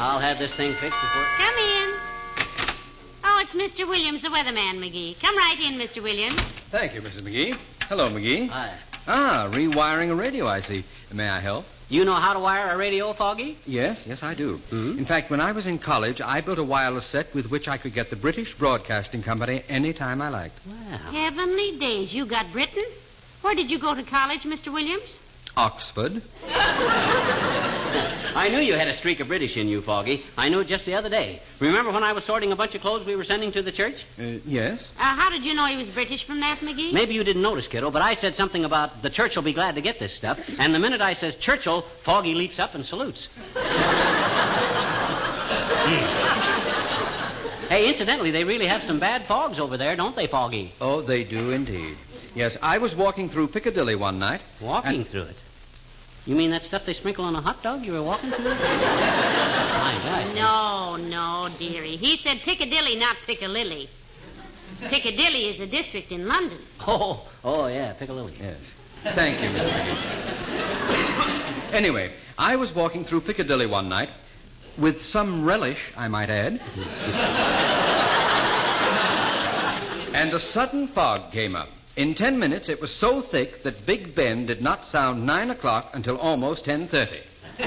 I'll 0.00 0.18
have 0.18 0.38
this 0.38 0.52
thing 0.54 0.72
fixed 0.72 0.98
before. 0.98 1.24
Come 1.36 1.54
in. 1.58 1.94
Oh, 3.22 3.38
it's 3.42 3.54
Mr. 3.54 3.86
Williams, 3.86 4.22
the 4.22 4.28
weatherman, 4.28 4.78
McGee. 4.78 5.20
Come 5.20 5.36
right 5.36 5.60
in, 5.60 5.74
Mr. 5.74 6.02
Williams. 6.02 6.40
Thank 6.70 6.94
you, 6.94 7.02
Mrs. 7.02 7.20
McGee. 7.20 7.54
Hello, 7.86 8.08
McGee. 8.08 8.48
Hi. 8.48 8.72
Ah, 9.06 9.48
rewiring 9.52 10.10
a 10.10 10.14
radio, 10.14 10.46
I 10.46 10.60
see. 10.60 10.84
May 11.12 11.28
I 11.28 11.40
help? 11.40 11.66
You 11.90 12.06
know 12.06 12.14
how 12.14 12.32
to 12.32 12.40
wire 12.40 12.70
a 12.70 12.78
radio, 12.78 13.12
Foggy? 13.12 13.58
Yes, 13.66 14.06
yes, 14.06 14.22
I 14.22 14.32
do. 14.32 14.58
Mhm. 14.70 14.96
In 14.96 15.04
fact, 15.04 15.28
when 15.30 15.40
I 15.40 15.52
was 15.52 15.66
in 15.66 15.78
college, 15.78 16.22
I 16.22 16.40
built 16.40 16.58
a 16.58 16.64
wireless 16.64 17.04
set 17.04 17.34
with 17.34 17.50
which 17.50 17.68
I 17.68 17.76
could 17.76 17.92
get 17.92 18.08
the 18.08 18.16
British 18.16 18.54
Broadcasting 18.54 19.22
Company 19.22 19.62
any 19.68 19.92
time 19.92 20.22
I 20.22 20.28
liked. 20.30 20.58
Wow. 20.66 21.12
Heavenly 21.12 21.76
days. 21.78 22.14
You 22.14 22.24
got 22.24 22.52
Britain? 22.52 22.86
Where 23.42 23.54
did 23.54 23.70
you 23.70 23.78
go 23.78 23.94
to 23.94 24.02
college, 24.02 24.44
Mr. 24.44 24.72
Williams? 24.72 25.18
Oxford. 25.56 26.22
I 28.32 28.48
knew 28.50 28.60
you 28.60 28.74
had 28.74 28.88
a 28.88 28.92
streak 28.92 29.20
of 29.20 29.28
British 29.28 29.56
in 29.56 29.68
you, 29.68 29.80
Foggy. 29.82 30.22
I 30.38 30.48
knew 30.48 30.60
it 30.60 30.66
just 30.68 30.86
the 30.86 30.94
other 30.94 31.08
day. 31.08 31.40
Remember 31.58 31.90
when 31.90 32.04
I 32.04 32.12
was 32.12 32.24
sorting 32.24 32.52
a 32.52 32.56
bunch 32.56 32.74
of 32.74 32.80
clothes 32.80 33.04
we 33.04 33.16
were 33.16 33.24
sending 33.24 33.50
to 33.52 33.62
the 33.62 33.72
church? 33.72 34.06
Uh, 34.18 34.38
yes. 34.46 34.90
Uh, 34.98 35.02
how 35.02 35.30
did 35.30 35.44
you 35.44 35.54
know 35.54 35.66
he 35.66 35.76
was 35.76 35.90
British 35.90 36.24
from 36.24 36.40
that, 36.40 36.60
McGee? 36.60 36.92
Maybe 36.92 37.14
you 37.14 37.24
didn't 37.24 37.42
notice, 37.42 37.66
kiddo, 37.66 37.90
but 37.90 38.02
I 38.02 38.14
said 38.14 38.34
something 38.36 38.64
about 38.64 39.02
the 39.02 39.10
church 39.10 39.34
will 39.36 39.42
be 39.42 39.52
glad 39.52 39.74
to 39.74 39.80
get 39.80 39.98
this 39.98 40.14
stuff, 40.14 40.38
and 40.58 40.74
the 40.74 40.78
minute 40.78 41.00
I 41.00 41.14
says 41.14 41.36
Churchill, 41.36 41.82
Foggy 41.82 42.34
leaps 42.34 42.58
up 42.60 42.74
and 42.74 42.86
salutes. 42.86 43.28
Hmm. 45.82 46.69
Hey, 47.70 47.88
incidentally, 47.88 48.30
they 48.30 48.44
really 48.44 48.66
have 48.66 48.82
some 48.82 48.98
bad 48.98 49.24
fogs 49.24 49.58
over 49.58 49.78
there, 49.78 49.96
don't 49.96 50.14
they, 50.14 50.26
Foggy? 50.26 50.72
Oh, 50.80 51.00
they 51.00 51.24
do 51.24 51.52
indeed. 51.52 51.96
Yes, 52.34 52.58
I 52.60 52.76
was 52.78 52.94
walking 52.94 53.30
through 53.30 53.48
Piccadilly 53.48 53.94
one 53.94 54.18
night. 54.18 54.42
Walking 54.60 54.96
and- 54.96 55.06
through 55.06 55.22
it. 55.22 55.36
You 56.26 56.36
mean 56.36 56.50
that 56.50 56.62
stuff 56.62 56.84
they 56.84 56.92
sprinkle 56.92 57.24
on 57.24 57.34
a 57.34 57.40
hot 57.40 57.62
dog 57.62 57.82
you 57.82 57.94
were 57.94 58.02
walking 58.02 58.30
through? 58.30 58.44
My 58.44 59.98
God. 60.04 60.34
No, 60.34 60.96
no, 60.96 61.48
dearie. 61.58 61.96
He 61.96 62.16
said 62.18 62.40
Piccadilly, 62.40 62.96
not 62.96 63.16
Piccalilly. 63.26 63.88
Piccadilly 64.82 65.46
is 65.48 65.60
a 65.60 65.66
district 65.66 66.12
in 66.12 66.28
London. 66.28 66.58
Oh, 66.86 67.26
oh 67.42 67.68
yeah, 67.68 67.94
Piccadilly. 67.94 68.34
Yes. 68.38 68.58
Thank 69.14 69.40
you, 69.42 69.48
Mr. 69.48 69.70
McGee. 69.70 71.72
anyway, 71.72 72.12
I 72.38 72.56
was 72.56 72.74
walking 72.74 73.04
through 73.04 73.22
Piccadilly 73.22 73.66
one 73.66 73.88
night 73.88 74.10
with 74.80 75.02
some 75.02 75.44
relish, 75.44 75.92
I 75.96 76.08
might 76.08 76.30
add. 76.30 76.60
and 80.14 80.32
a 80.32 80.38
sudden 80.38 80.88
fog 80.88 81.30
came 81.32 81.54
up. 81.54 81.68
In 81.96 82.14
ten 82.14 82.38
minutes, 82.38 82.68
it 82.68 82.80
was 82.80 82.94
so 82.94 83.20
thick 83.20 83.62
that 83.64 83.84
Big 83.84 84.14
Ben 84.14 84.46
did 84.46 84.62
not 84.62 84.84
sound 84.84 85.26
nine 85.26 85.50
o'clock 85.50 85.90
until 85.92 86.16
almost 86.16 86.64
ten 86.64 86.88
thirty. 86.88 87.20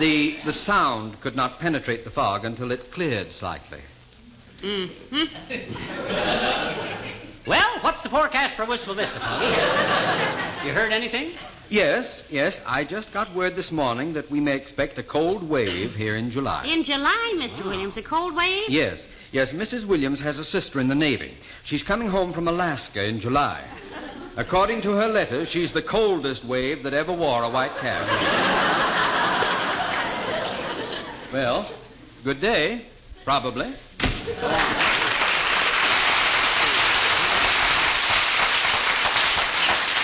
the 0.00 0.36
the 0.44 0.52
sound 0.52 1.20
could 1.20 1.36
not 1.36 1.60
penetrate 1.60 2.04
the 2.04 2.10
fog 2.10 2.44
until 2.44 2.72
it 2.72 2.90
cleared 2.90 3.32
slightly. 3.32 3.80
Mm-hmm. 4.60 5.24
Well, 7.44 7.80
what's 7.80 8.04
the 8.04 8.08
forecast 8.08 8.54
for 8.54 8.64
Wistful 8.64 8.94
Vista, 8.94 9.18
Foggy? 9.18 9.46
You 10.64 10.72
heard 10.72 10.92
anything? 10.92 11.32
Yes, 11.72 12.22
yes. 12.28 12.60
I 12.66 12.84
just 12.84 13.14
got 13.14 13.34
word 13.34 13.56
this 13.56 13.72
morning 13.72 14.12
that 14.12 14.30
we 14.30 14.40
may 14.40 14.56
expect 14.56 14.98
a 14.98 15.02
cold 15.02 15.48
wave 15.48 15.96
here 15.96 16.16
in 16.16 16.30
July. 16.30 16.66
In 16.66 16.82
July, 16.82 17.32
Mr. 17.36 17.64
Williams, 17.64 17.96
a 17.96 18.02
cold 18.02 18.36
wave? 18.36 18.68
Yes, 18.68 19.06
yes. 19.32 19.54
Mrs. 19.54 19.86
Williams 19.86 20.20
has 20.20 20.38
a 20.38 20.44
sister 20.44 20.80
in 20.80 20.88
the 20.88 20.94
Navy. 20.94 21.32
She's 21.62 21.82
coming 21.82 22.08
home 22.08 22.34
from 22.34 22.46
Alaska 22.46 23.02
in 23.02 23.20
July. 23.20 23.64
According 24.36 24.82
to 24.82 24.92
her 24.92 25.08
letter, 25.08 25.46
she's 25.46 25.72
the 25.72 25.80
coldest 25.80 26.44
wave 26.44 26.82
that 26.82 26.92
ever 26.92 27.14
wore 27.14 27.42
a 27.42 27.48
white 27.48 27.74
cap. 27.76 28.06
well, 31.32 31.70
good 32.22 32.42
day. 32.42 32.82
Probably. 33.24 33.72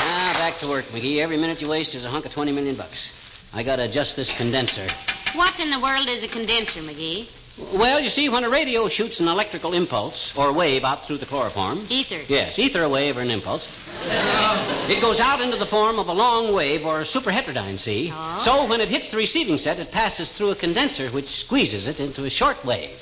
Ah, 0.01 0.33
back 0.59 0.65
to 0.65 0.71
work, 0.71 0.87
McGee. 0.87 1.19
Every 1.19 1.37
minute 1.37 1.63
you 1.63 1.69
waste 1.69 1.95
is 1.95 2.05
a 2.05 2.11
hunk 2.11 2.27
of 2.27 2.33
20 2.33 2.51
million 2.51 2.75
bucks. 2.75 3.13
I 3.55 3.63
gotta 3.63 3.85
adjust 3.85 4.17
this 4.17 4.37
condenser. 4.37 4.89
What 5.35 5.61
in 5.61 5.71
the 5.71 5.79
world 5.79 6.09
is 6.09 6.25
a 6.25 6.29
condenser, 6.29 6.81
McGee? 6.81 7.31
Well, 7.75 8.01
you 8.01 8.09
see, 8.09 8.29
when 8.29 8.43
a 8.43 8.49
radio 8.49 8.89
shoots 8.89 9.21
an 9.21 9.29
electrical 9.29 9.73
impulse 9.73 10.37
or 10.37 10.53
wave 10.53 10.85
out 10.85 11.05
through 11.05 11.19
the 11.19 11.27
chloroform. 11.27 11.87
Ether. 11.89 12.19
Yes, 12.27 12.59
ether 12.59 12.83
a 12.83 12.89
wave 12.89 13.19
or 13.19 13.21
an 13.21 13.31
impulse. 13.31 13.69
Uh-huh. 14.05 14.93
It 14.93 15.01
goes 15.01 15.21
out 15.21 15.41
into 15.41 15.57
the 15.57 15.67
form 15.67 16.01
of 16.01 16.09
a 16.09 16.13
long 16.13 16.53
wave 16.53 16.85
or 16.85 17.03
a 17.03 17.05
superheterodyne, 17.05 17.79
see? 17.79 18.11
Oh. 18.13 18.41
So 18.41 18.67
when 18.67 18.81
it 18.81 18.89
hits 18.89 19.13
the 19.13 19.17
receiving 19.17 19.59
set, 19.59 19.79
it 19.79 19.93
passes 19.93 20.33
through 20.33 20.51
a 20.51 20.57
condenser 20.57 21.09
which 21.11 21.27
squeezes 21.27 21.87
it 21.87 22.01
into 22.01 22.25
a 22.25 22.31
short 22.31 22.65
wave. 22.65 22.99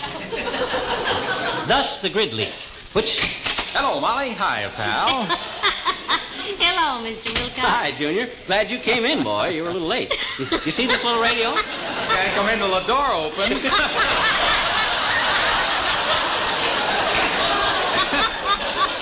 Thus 1.68 2.00
the 2.00 2.10
grid 2.10 2.32
leak, 2.32 2.52
which. 2.94 3.24
Hello, 3.72 4.00
Molly. 4.00 4.30
Hi, 4.30 4.68
pal. 4.74 5.28
Hello, 6.58 7.02
Mr. 7.04 7.32
Wilcox. 7.34 7.58
Hi, 7.58 7.90
Junior. 7.90 8.28
Glad 8.46 8.70
you 8.70 8.78
came 8.78 9.04
in, 9.04 9.24
boy. 9.24 9.48
You 9.48 9.64
were 9.64 9.70
a 9.70 9.72
little 9.72 9.88
late. 9.88 10.12
You, 10.38 10.46
you 10.64 10.70
see 10.70 10.86
this 10.86 11.02
little 11.04 11.20
radio? 11.20 11.54
Can't 11.54 12.34
come 12.34 12.48
in 12.48 12.58
till 12.58 12.70
the 12.70 12.86
door 12.86 13.12
opens. 13.12 13.66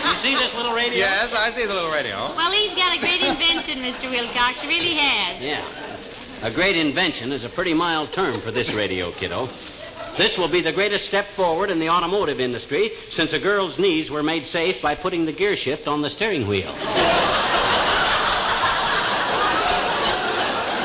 You 0.05 0.21
see 0.21 0.35
this 0.37 0.55
little 0.55 0.73
radio? 0.75 0.99
yes, 0.99 1.35
I 1.35 1.51
see 1.51 1.67
the 1.67 1.75
little 1.75 1.91
radio. 1.91 2.17
Well, 2.37 2.51
he's 2.53 2.75
got 2.75 2.97
a 2.97 3.01
great 3.01 3.21
invention, 3.23 3.79
Mr. 3.81 4.11
Wilcox. 4.11 4.65
Really 4.65 4.95
has. 4.95 5.43
Yeah. 5.43 5.65
A 6.43 6.51
great 6.51 6.77
invention 6.77 7.33
is 7.33 7.45
a 7.45 7.49
pretty 7.49 7.75
mild 7.75 8.13
term 8.13 8.41
for 8.41 8.51
this 8.51 8.73
radio, 8.73 9.11
kiddo. 9.13 9.49
This 10.17 10.39
will 10.39 10.49
be 10.49 10.61
the 10.61 10.73
greatest 10.73 11.07
step 11.07 11.27
forward 11.27 11.71
in 11.71 11.81
the 11.81 11.91
automotive 11.91 12.39
industry 12.41 12.93
since 13.09 13.33
a 13.33 13.39
girl's 13.39 13.79
knees 13.81 14.11
were 14.11 14.23
made 14.23 14.45
safe 14.45 14.81
by 14.81 14.95
putting 14.95 15.27
the 15.27 15.33
gear 15.33 15.57
shift 15.57 15.89
on 15.89 16.03
the 16.03 16.11
steering 16.11 16.47
wheel. 16.47 16.73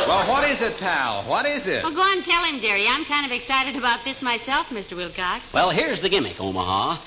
Well, 0.07 0.27
what 0.27 0.49
is 0.49 0.63
it, 0.63 0.77
pal? 0.79 1.21
What 1.23 1.45
is 1.45 1.67
it? 1.67 1.83
Well, 1.83 1.93
go 1.93 2.01
on 2.01 2.17
and 2.17 2.25
tell 2.25 2.43
him, 2.43 2.59
dearie. 2.59 2.87
I'm 2.87 3.05
kind 3.05 3.27
of 3.27 3.31
excited 3.31 3.75
about 3.75 4.03
this 4.03 4.23
myself, 4.23 4.69
Mr. 4.69 4.97
Wilcox. 4.97 5.53
Well, 5.53 5.69
here's 5.69 6.01
the 6.01 6.09
gimmick, 6.09 6.41
Omaha. 6.41 6.97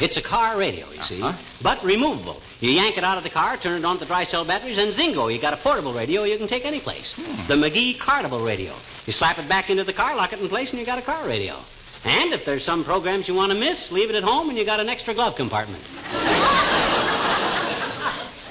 It's 0.00 0.16
a 0.16 0.22
car 0.22 0.56
radio, 0.56 0.86
you 0.90 1.02
see, 1.02 1.20
Uh-huh. 1.22 1.36
but 1.60 1.84
removable. 1.84 2.40
You 2.60 2.70
yank 2.70 2.96
it 2.96 3.04
out 3.04 3.18
of 3.18 3.24
the 3.24 3.30
car, 3.30 3.58
turn 3.58 3.78
it 3.78 3.84
on 3.84 3.96
to 3.96 4.00
the 4.00 4.06
dry 4.06 4.24
cell 4.24 4.46
batteries, 4.46 4.78
and 4.78 4.92
zingo, 4.94 5.28
you 5.32 5.38
got 5.38 5.52
a 5.52 5.56
portable 5.58 5.92
radio 5.92 6.22
you 6.24 6.38
can 6.38 6.46
take 6.46 6.64
any 6.64 6.80
place. 6.80 7.14
The 7.48 7.54
McGee 7.56 7.98
Cartable 7.98 8.40
Radio. 8.46 8.72
You 9.08 9.12
slap 9.12 9.38
it 9.38 9.48
back 9.48 9.70
into 9.70 9.84
the 9.84 9.94
car, 9.94 10.14
lock 10.14 10.34
it 10.34 10.38
in 10.38 10.50
place, 10.50 10.68
and 10.70 10.78
you 10.78 10.84
got 10.84 10.98
a 10.98 11.02
car 11.02 11.26
radio. 11.26 11.56
And 12.04 12.34
if 12.34 12.44
there's 12.44 12.62
some 12.62 12.84
programs 12.84 13.26
you 13.26 13.32
want 13.34 13.52
to 13.52 13.58
miss, 13.58 13.90
leave 13.90 14.10
it 14.10 14.16
at 14.16 14.22
home, 14.22 14.50
and 14.50 14.58
you 14.58 14.66
got 14.66 14.80
an 14.80 14.90
extra 14.90 15.14
glove 15.14 15.34
compartment. 15.34 15.82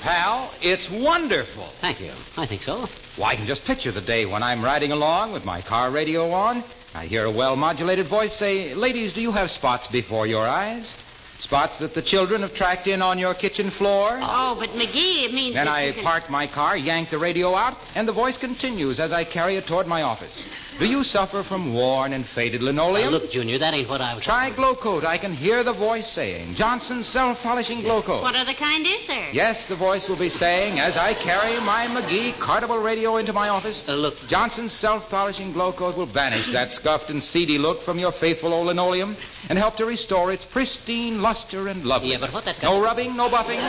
Pal, 0.02 0.52
it's 0.64 0.90
wonderful. 0.90 1.66
Thank 1.80 2.02
you. 2.02 2.10
I 2.36 2.48
think 2.48 2.64
so. 2.64 2.90
Well, 3.20 3.28
I 3.28 3.36
can 3.36 3.46
just 3.46 3.66
picture 3.66 3.92
the 3.92 4.02
day 4.02 4.26
when 4.26 4.42
I'm 4.42 4.66
riding 4.66 4.92
along 4.92 5.32
with 5.32 5.46
my 5.46 5.62
car 5.62 5.92
radio 5.92 6.32
on. 6.32 6.64
I 6.96 7.06
hear 7.06 7.26
a 7.26 7.32
well 7.32 7.56
modulated 7.56 8.08
voice 8.08 8.34
say, 8.34 8.74
Ladies, 8.74 9.14
do 9.14 9.22
you 9.22 9.34
have 9.34 9.52
spots 9.52 9.86
before 9.86 10.26
your 10.26 10.48
eyes? 10.48 10.96
Spots 11.40 11.78
that 11.80 11.94
the 11.94 12.02
children 12.02 12.42
have 12.42 12.56
tracked 12.56 12.88
in 12.88 13.02
on 13.04 13.20
your 13.20 13.36
kitchen 13.36 13.70
floor? 13.70 14.18
Oh, 14.20 14.56
but 14.60 14.70
McGee, 14.72 15.26
it 15.26 15.34
means 15.34 15.54
Then 15.54 15.68
I 15.68 15.92
can- 15.92 16.04
park 16.04 16.30
my 16.32 16.48
car, 16.48 16.76
yank 16.76 17.12
the 17.12 17.20
radio 17.20 17.54
out, 17.54 17.78
and 17.94 18.08
the 18.08 18.12
voice 18.12 18.38
continues 18.38 19.00
as 19.00 19.12
I 19.14 19.24
carry 19.24 19.56
it 19.56 19.68
toward 19.68 19.86
my 19.86 20.02
office. 20.02 20.48
Do 20.80 20.86
you 20.86 21.04
suffer 21.04 21.42
from 21.44 21.74
worn 21.74 22.14
and 22.14 22.26
faded 22.26 22.62
linoleum? 22.62 23.06
Now, 23.12 23.18
look, 23.18 23.32
Junior, 23.32 23.58
that 23.60 23.74
ain't 23.74 23.90
what 23.90 24.00
I 24.02 24.14
was. 24.16 24.24
Try 24.24 24.50
Glow 24.52 24.76
Coat. 24.76 25.04
I 25.06 25.18
can 25.18 25.34
hear 25.34 25.64
the 25.64 25.74
voice 25.74 26.08
saying, 26.08 26.54
Johnson 26.56 27.02
self-polishing 27.04 27.82
Glow 27.82 28.02
Coat. 28.04 28.22
What 28.24 28.36
other 28.36 28.54
kind 28.54 28.86
is 28.86 29.06
there? 29.08 29.30
Yes, 29.32 29.66
the 29.66 29.76
voice 29.76 30.08
will 30.08 30.18
be 30.18 30.30
saying 30.30 30.80
as 30.80 30.96
I 30.98 31.14
carry 31.16 31.60
my 31.62 31.88
McGee 31.88 32.34
cartable 32.40 32.78
radio 32.84 33.18
into 33.18 33.34
my 33.34 33.50
office. 33.50 33.88
Uh, 33.88 33.96
look, 33.96 34.28
Johnson's 34.28 34.72
self-polishing 34.74 35.54
glow 35.54 35.72
coat 35.72 35.98
will 35.98 36.06
banish 36.06 36.50
that 36.52 36.72
scuffed 36.72 37.10
and 37.10 37.24
seedy 37.24 37.58
look 37.58 37.82
from 37.82 37.98
your 38.00 38.12
faithful 38.12 38.54
old 38.54 38.68
linoleum 38.68 39.16
and 39.50 39.58
help 39.58 39.78
to 39.78 39.86
restore 39.86 40.32
its 40.32 40.46
pristine 40.46 41.20
luster 41.28 41.68
and 41.68 41.84
loveliness. 41.84 42.22
Yeah, 42.22 42.26
but 42.28 42.34
what 42.34 42.46
that 42.46 42.62
got 42.62 42.72
No 42.72 42.82
rubbing, 42.82 43.18
no 43.18 43.28
buffing. 43.28 43.60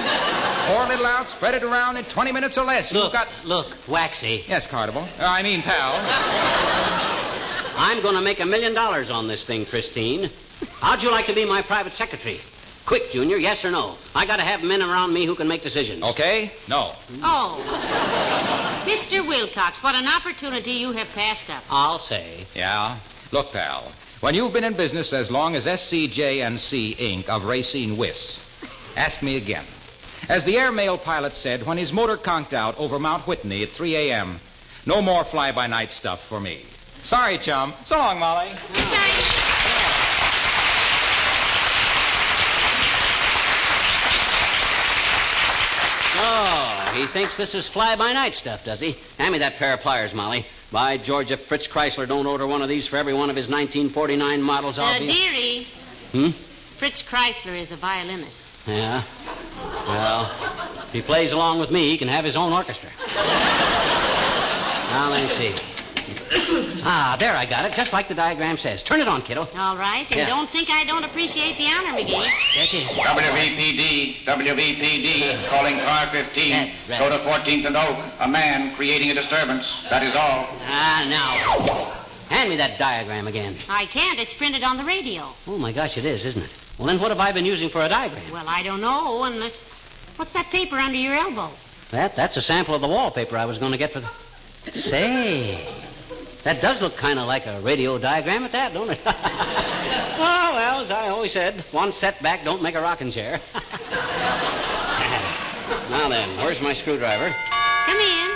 Pour 0.69 0.85
a 0.85 0.89
little 0.89 1.07
out, 1.07 1.29
spread 1.29 1.55
it 1.55 1.65
around 1.65 1.97
in 1.97 2.05
20 2.05 2.31
minutes 2.31 2.57
or 2.57 2.65
less. 2.65 2.93
look, 2.93 3.05
You've 3.05 3.13
got... 3.13 3.29
look, 3.45 3.77
Waxy. 3.89 4.45
Yes, 4.47 4.69
Cartable. 4.69 5.03
Uh, 5.19 5.27
I 5.27 5.43
mean, 5.43 5.63
pal. 5.63 5.95
I'm 7.77 8.01
going 8.01 8.15
to 8.15 8.21
make 8.21 8.39
a 8.39 8.47
million 8.47 8.75
dollars 8.75 9.11
on 9.11 9.27
this 9.27 9.45
thing, 9.45 9.67
Christine. 9.67 10.31
How'd 10.81 11.03
you 11.03 11.11
like 11.11 11.27
to 11.27 11.35
be 11.35 11.45
my 11.47 11.63
private 11.63 11.93
secretary? 11.93 12.39
Quick, 12.87 13.11
Junior, 13.11 13.37
yes 13.39 13.65
or 13.65 13.73
no? 13.73 13.97
I 14.15 14.25
got 14.25 14.37
to 14.37 14.43
have 14.45 14.63
men 14.63 14.81
around 14.81 15.13
me 15.13 15.27
who 15.27 15.35
can 15.35 15.49
make 15.49 15.65
decisions. 15.65 16.05
Okay? 16.05 16.53
No. 16.69 16.93
Oh. 17.23 18.85
Mr. 18.87 19.27
Wilcox, 19.27 19.83
what 19.83 19.97
an 19.97 20.07
opportunity 20.07 20.73
you 20.75 20.93
have 20.93 21.09
passed 21.13 21.51
up. 21.51 21.65
I'll 21.69 21.99
say. 21.99 22.47
Yeah? 22.55 22.97
Look, 23.33 23.53
pal. 23.53 23.91
When 24.21 24.35
you've 24.35 24.53
been 24.53 24.65
in 24.65 24.73
business 24.73 25.13
as 25.13 25.31
long 25.31 25.55
as 25.55 25.67
SCJ 25.67 26.45
and 26.45 26.59
C 26.59 26.97
Inc. 26.99 27.29
of 27.29 27.45
Racine 27.45 27.97
Wiss, 27.97 28.45
ask 28.97 29.23
me 29.23 29.37
again. 29.37 29.65
As 30.29 30.43
the 30.43 30.59
airmail 30.59 30.99
pilot 30.99 31.37
said 31.37 31.65
when 31.65 31.79
his 31.79 31.93
motor 31.93 32.17
conked 32.17 32.53
out 32.53 32.77
over 32.79 32.99
Mount 32.99 33.29
Whitney 33.29 33.63
at 33.63 33.69
3 33.69 33.95
a.m., 33.95 34.41
no 34.87 35.01
more 35.01 35.23
fly-by-night 35.23 35.93
stuff 35.93 36.27
for 36.27 36.41
me. 36.41 36.63
Sorry, 37.05 37.39
chum. 37.39 37.73
So 37.85 37.97
long, 37.97 38.19
Molly. 38.19 38.51
Oh, 46.21 46.93
he 46.97 47.07
thinks 47.07 47.37
this 47.37 47.55
is 47.55 47.69
fly-by-night 47.69 48.35
stuff, 48.35 48.65
does 48.65 48.81
he? 48.81 48.97
Hand 49.17 49.31
me 49.31 49.39
that 49.39 49.59
pair 49.59 49.75
of 49.75 49.81
pliers, 49.81 50.13
Molly. 50.13 50.45
By 50.71 50.99
George, 50.99 51.31
if 51.31 51.41
Fritz 51.47 51.67
Chrysler 51.67 52.07
don't 52.07 52.27
order 52.27 52.47
one 52.47 52.61
of 52.63 52.69
these 52.69 52.87
for 52.87 52.97
every 52.99 53.15
one 53.15 53.31
of 53.31 53.37
his 53.37 53.49
1949 53.49 54.43
models, 54.43 54.79
I'll 54.79 54.95
Uh, 54.97 54.99
be... 54.99 55.07
dearie, 55.07 55.67
Hmm? 56.13 56.31
Fritz 56.79 57.03
Kreisler 57.03 57.57
is 57.59 57.73
a 57.73 57.77
violinist. 57.77 58.47
Yeah. 58.67 59.03
Well, 59.87 60.31
if 60.87 60.93
he 60.93 61.01
plays 61.03 61.33
along 61.33 61.59
with 61.59 61.71
me, 61.71 61.89
he 61.91 61.99
can 61.99 62.09
have 62.09 62.25
his 62.25 62.37
own 62.37 62.53
orchestra. 62.53 62.91
now, 64.91 65.09
let 65.11 65.23
me 65.23 65.29
see. 65.31 65.55
Ah, 66.85 67.17
there 67.19 67.37
I 67.37 67.45
got 67.45 67.65
it, 67.67 67.75
just 67.75 67.93
like 67.93 68.09
the 68.09 68.15
diagram 68.15 68.57
says. 68.57 68.83
Turn 68.83 69.01
it 69.01 69.09
on, 69.09 69.21
kiddo. 69.23 69.47
All 69.57 69.77
right, 69.77 70.07
and 70.11 70.21
Yeah. 70.21 70.27
don't 70.27 70.49
think 70.49 70.71
I 70.71 70.85
don't 70.85 71.05
appreciate 71.05 71.57
the 71.59 71.67
honor, 71.67 71.93
McGee. 71.99 72.25
There 72.55 72.65
it 72.65 72.73
is. 72.75 72.85
WVPD, 72.89 74.25
WVPD, 74.25 75.49
calling 75.49 75.79
car 75.81 76.07
15. 76.09 76.53
Right, 76.53 76.73
right. 76.89 76.99
Go 76.99 77.09
to 77.11 77.19
14th 77.19 77.67
and 77.67 77.77
Oak. 77.77 77.99
A 78.21 78.29
man 78.29 78.75
creating 78.77 79.11
a 79.11 79.15
disturbance. 79.15 79.85
That 79.91 80.03
is 80.03 80.15
all. 80.17 80.47
Ah, 80.67 81.05
now. 81.09 81.95
Hand 82.35 82.51
me 82.51 82.57
that 82.57 82.79
diagram 82.79 83.27
again. 83.27 83.55
I 83.69 83.87
can't. 83.87 84.19
It's 84.19 84.35
printed 84.35 84.63
on 84.63 84.77
the 84.77 84.85
radio. 84.85 85.25
Oh, 85.47 85.59
my 85.59 85.73
gosh, 85.73 85.97
it 85.99 86.05
is, 86.05 86.25
isn't 86.25 86.43
it? 86.43 86.51
Well, 86.79 86.87
then 86.87 86.99
what 87.01 87.09
have 87.11 87.21
I 87.21 87.33
been 87.33 87.45
using 87.47 87.69
for 87.69 87.83
a 87.83 87.89
diagram? 87.89 88.23
Well, 88.33 88.45
I 88.49 88.63
don't 88.63 88.81
know 88.81 89.25
unless. 89.25 89.57
What's 90.17 90.33
that 90.33 90.47
paper 90.47 90.77
under 90.77 90.97
your 90.99 91.15
elbow? 91.15 91.51
That, 91.91 92.17
that's 92.17 92.37
a 92.37 92.43
sample 92.43 92.75
of 92.75 92.81
the 92.81 92.89
wallpaper 92.89 93.37
I 93.37 93.47
was 93.47 93.59
going 93.59 93.73
to 93.73 93.79
get 93.79 93.93
for 93.93 94.01
the. 94.01 94.09
Say, 94.73 95.59
that 96.45 96.61
does 96.63 96.81
look 96.81 96.97
kind 96.97 97.19
of 97.19 97.27
like 97.27 97.47
a 97.47 97.61
radio 97.61 97.99
diagram 97.99 98.45
at 98.45 98.53
that, 98.53 98.73
don't 98.73 98.91
it? 98.91 99.01
oh, 99.05 99.13
well, 100.19 100.81
as 100.81 100.91
I 100.91 101.09
always 101.09 101.33
said, 101.33 101.61
one 101.73 101.93
setback 101.93 102.45
don't 102.45 102.63
make 102.63 102.75
a 102.75 102.81
rocking 102.81 103.11
chair. 103.11 103.41
now 105.91 106.09
then, 106.09 106.29
where's 106.39 106.61
my 106.61 106.73
screwdriver? 106.73 107.35
Come 107.87 107.99
in. 107.99 108.31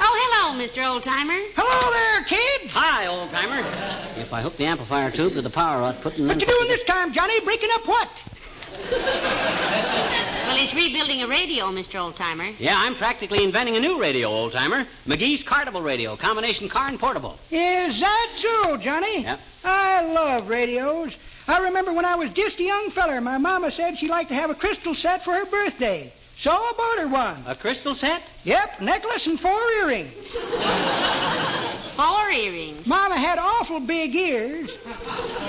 Oh, 0.00 0.52
hello, 0.52 0.62
Mr. 0.62 0.82
Oldtimer. 0.82 1.46
Hello 1.56 1.92
there, 1.92 2.22
kid. 2.24 2.70
Hi, 2.70 3.06
old 3.06 3.30
timer. 3.30 3.60
If 4.20 4.32
I 4.32 4.42
hook 4.42 4.56
the 4.56 4.66
amplifier 4.66 5.10
tube 5.10 5.32
to 5.34 5.42
the 5.42 5.50
power 5.50 5.82
output 5.82 6.16
and 6.18 6.28
What 6.28 6.38
then 6.38 6.48
you 6.48 6.54
doing 6.54 6.68
this 6.68 6.84
time, 6.84 7.12
Johnny? 7.12 7.40
Breaking 7.40 7.70
up 7.72 7.86
what? 7.86 8.22
Well, 10.46 10.56
he's 10.56 10.74
rebuilding 10.74 11.22
a 11.22 11.26
radio, 11.26 11.66
Mr. 11.66 11.98
Oldtimer. 11.98 12.54
Yeah, 12.58 12.74
I'm 12.76 12.94
practically 12.96 13.42
inventing 13.42 13.76
a 13.76 13.80
new 13.80 13.98
radio, 14.00 14.28
old 14.28 14.52
timer. 14.52 14.86
McGee's 15.06 15.42
Cartable 15.42 15.80
Radio, 15.82 16.16
combination 16.16 16.68
car 16.68 16.88
and 16.88 17.00
portable. 17.00 17.38
Is 17.50 17.98
that 18.00 18.32
so, 18.34 18.76
Johnny? 18.76 19.22
Yep. 19.22 19.40
I 19.64 20.02
love 20.12 20.48
radios. 20.48 21.18
I 21.48 21.60
remember 21.60 21.92
when 21.94 22.04
I 22.04 22.16
was 22.16 22.30
just 22.30 22.60
a 22.60 22.62
young 22.62 22.90
feller, 22.90 23.20
my 23.22 23.38
mama 23.38 23.70
said 23.70 23.96
she'd 23.96 24.10
like 24.10 24.28
to 24.28 24.34
have 24.34 24.50
a 24.50 24.54
crystal 24.54 24.94
set 24.94 25.24
for 25.24 25.32
her 25.32 25.46
birthday. 25.46 26.12
So 26.36 26.50
I 26.50 26.72
bought 26.76 27.02
her 27.04 27.08
one. 27.08 27.42
A 27.46 27.54
crystal 27.54 27.94
set? 27.94 28.20
Yep, 28.44 28.82
necklace 28.82 29.26
and 29.26 29.40
four 29.40 29.70
earrings. 29.80 30.12
Four 31.96 32.28
earrings. 32.28 32.88
Mama 32.88 33.14
had 33.16 33.38
awful 33.38 33.78
big 33.78 34.16
ears. 34.16 34.76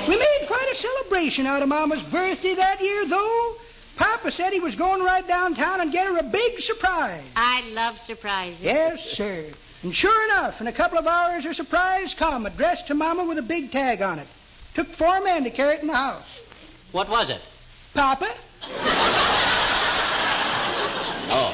We 0.07 0.15
made 0.15 0.43
quite 0.45 0.69
a 0.71 0.75
celebration 0.75 1.47
out 1.47 1.63
of 1.63 1.69
Mama's 1.69 2.03
birthday 2.03 2.53
that 2.53 2.81
year, 2.83 3.03
though. 3.07 3.55
Papa 3.95 4.31
said 4.31 4.51
he 4.51 4.59
was 4.59 4.75
going 4.75 5.01
right 5.01 5.25
downtown 5.27 5.81
and 5.81 5.91
get 5.91 6.07
her 6.07 6.17
a 6.17 6.23
big 6.23 6.59
surprise. 6.59 7.23
I 7.35 7.69
love 7.71 7.97
surprises. 7.97 8.61
Yes, 8.61 9.01
sir. 9.01 9.45
And 9.83 9.95
sure 9.95 10.25
enough, 10.25 10.61
in 10.61 10.67
a 10.67 10.71
couple 10.73 10.97
of 10.97 11.07
hours, 11.07 11.45
her 11.45 11.53
surprise 11.53 12.13
come, 12.13 12.45
addressed 12.45 12.87
to 12.87 12.95
Mama 12.95 13.23
with 13.25 13.37
a 13.37 13.43
big 13.43 13.71
tag 13.71 14.01
on 14.01 14.19
it. 14.19 14.27
Took 14.73 14.87
four 14.87 15.21
men 15.21 15.43
to 15.43 15.49
carry 15.49 15.75
it 15.75 15.81
in 15.81 15.87
the 15.87 15.95
house. 15.95 16.41
What 16.91 17.09
was 17.09 17.29
it? 17.29 17.41
Papa? 17.93 18.33
Oh. 21.27 21.53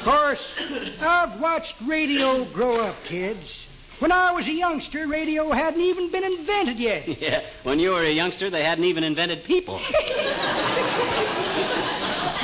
Of 0.00 0.04
course, 0.04 0.54
I've 1.00 1.40
watched 1.40 1.76
radio 1.86 2.44
grow 2.44 2.80
up, 2.80 2.96
kids. 3.04 3.66
When 4.00 4.12
I 4.12 4.32
was 4.32 4.46
a 4.48 4.52
youngster, 4.52 5.06
radio 5.06 5.50
hadn't 5.50 5.80
even 5.80 6.10
been 6.10 6.24
invented 6.24 6.78
yet. 6.78 7.08
Yeah, 7.24 7.42
when 7.62 7.78
you 7.78 7.90
were 7.92 8.02
a 8.02 8.10
youngster, 8.10 8.50
they 8.50 8.62
hadn't 8.64 8.84
even 8.84 9.04
invented 9.04 9.44
people. 9.44 9.80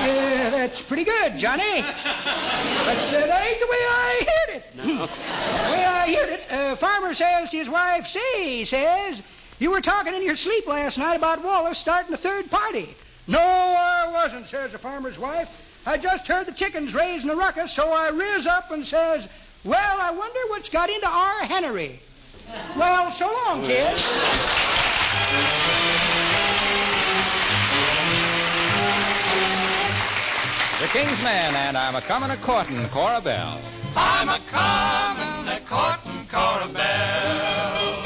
Yeah, 0.01 0.49
that's 0.49 0.81
pretty 0.81 1.05
good, 1.05 1.37
Johnny. 1.37 1.83
But 1.83 1.87
uh, 1.87 3.27
that 3.27 3.47
ain't 3.47 3.61
the 3.61 3.67
way 3.67 3.77
I 3.77 4.27
heard 4.27 4.57
it. 4.57 4.65
No. 4.77 4.85
the 4.85 5.73
way 5.73 5.85
I 5.85 6.15
heard 6.15 6.31
it, 6.31 6.41
uh, 6.51 6.77
farmer 6.77 7.13
says 7.13 7.51
to 7.51 7.57
his 7.59 7.69
wife, 7.69 8.07
say, 8.07 8.59
he 8.59 8.65
says, 8.65 9.21
you 9.59 9.71
were 9.71 9.83
talking 9.83 10.15
in 10.15 10.25
your 10.25 10.37
sleep 10.37 10.67
last 10.67 10.97
night 10.97 11.17
about 11.17 11.45
Wallace 11.45 11.77
starting 11.77 12.15
a 12.15 12.17
third 12.17 12.51
party. 12.51 12.97
No, 13.27 13.39
I 13.39 14.09
wasn't, 14.11 14.49
says 14.49 14.73
the 14.73 14.79
farmer's 14.79 15.19
wife. 15.19 15.51
I 15.85 15.99
just 15.99 16.27
heard 16.27 16.47
the 16.47 16.53
chickens 16.53 16.95
raising 16.95 17.29
a 17.29 17.37
ruckus, 17.37 17.73
so 17.73 17.93
I 17.93 18.09
riz 18.09 18.47
up 18.47 18.71
and 18.71 18.87
says, 18.87 19.29
well, 19.65 20.01
I 20.01 20.11
wonder 20.11 20.39
what's 20.49 20.69
got 20.69 20.89
into 20.89 21.07
our 21.07 21.45
hennery. 21.45 22.01
Well, 22.77 23.11
so 23.11 23.27
long, 23.27 23.63
kids. 23.63 24.03
The 30.81 30.87
King's 30.87 31.23
Men, 31.23 31.55
and 31.55 31.77
I'm 31.77 31.95
a 31.95 32.01
comin' 32.01 32.31
a 32.31 32.37
courtin' 32.39 32.89
Cora 32.89 33.21
Bell. 33.21 33.61
I'm 33.95 34.29
a 34.31 34.41
comin' 34.51 35.49
a 35.49 35.61
courtin' 35.69 36.27
Cora 36.31 36.69
Bell. 36.73 38.03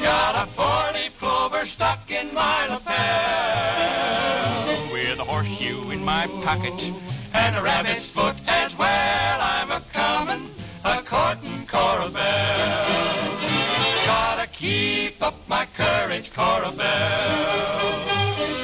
Got 0.00 0.48
a 0.48 0.50
forty 0.52 1.10
plover 1.18 1.66
stuck 1.66 2.10
in 2.10 2.32
my 2.32 2.68
lapel. 2.68 3.66
With 4.92 5.18
a 5.18 5.24
horseshoe 5.24 5.90
in 5.90 6.02
my 6.04 6.26
pocket 6.42 6.72
and 7.34 7.56
a 7.56 7.62
rabbit's 7.62 8.06
foot 8.06 8.35
courage, 16.36 16.62
Cora 16.62 16.70
Bell. 16.72 18.06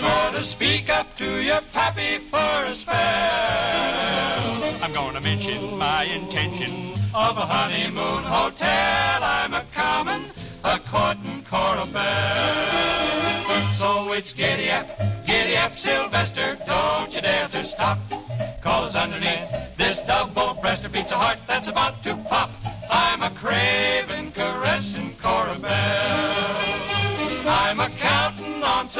For 0.00 0.36
to 0.36 0.44
speak 0.44 0.90
up 0.90 1.16
to 1.16 1.42
your 1.42 1.60
pappy 1.72 2.18
for 2.18 2.36
a 2.36 2.74
spell. 2.74 2.94
I'm 4.82 4.92
gonna 4.92 5.20
mention 5.20 5.78
my 5.78 6.04
intention 6.04 6.92
of 7.14 7.36
a 7.36 7.46
honeymoon 7.46 8.24
hotel. 8.24 9.22
I'm 9.22 9.54
a 9.54 9.64
common, 9.74 10.24
a 10.64 10.78
courtin' 10.78 11.44
Cora 11.48 11.86
Bell. 11.86 13.72
So 13.74 14.12
it's 14.12 14.32
giddy 14.32 14.70
up, 14.70 14.86
giddy 15.26 15.56
up, 15.56 15.76
Sylvester. 15.76 16.58
Don't 16.66 17.14
you 17.14 17.22
dare 17.22 17.48
to 17.48 17.64
stop. 17.64 17.98
Cause 18.62 18.94
underneath 18.94 19.76
this 19.76 20.00
double-breasted 20.02 20.92
beats 20.92 21.10
a 21.10 21.16
heart 21.16 21.38
that's 21.48 21.66
about 21.66 22.02
to 22.04 22.14
pop. 22.28 22.51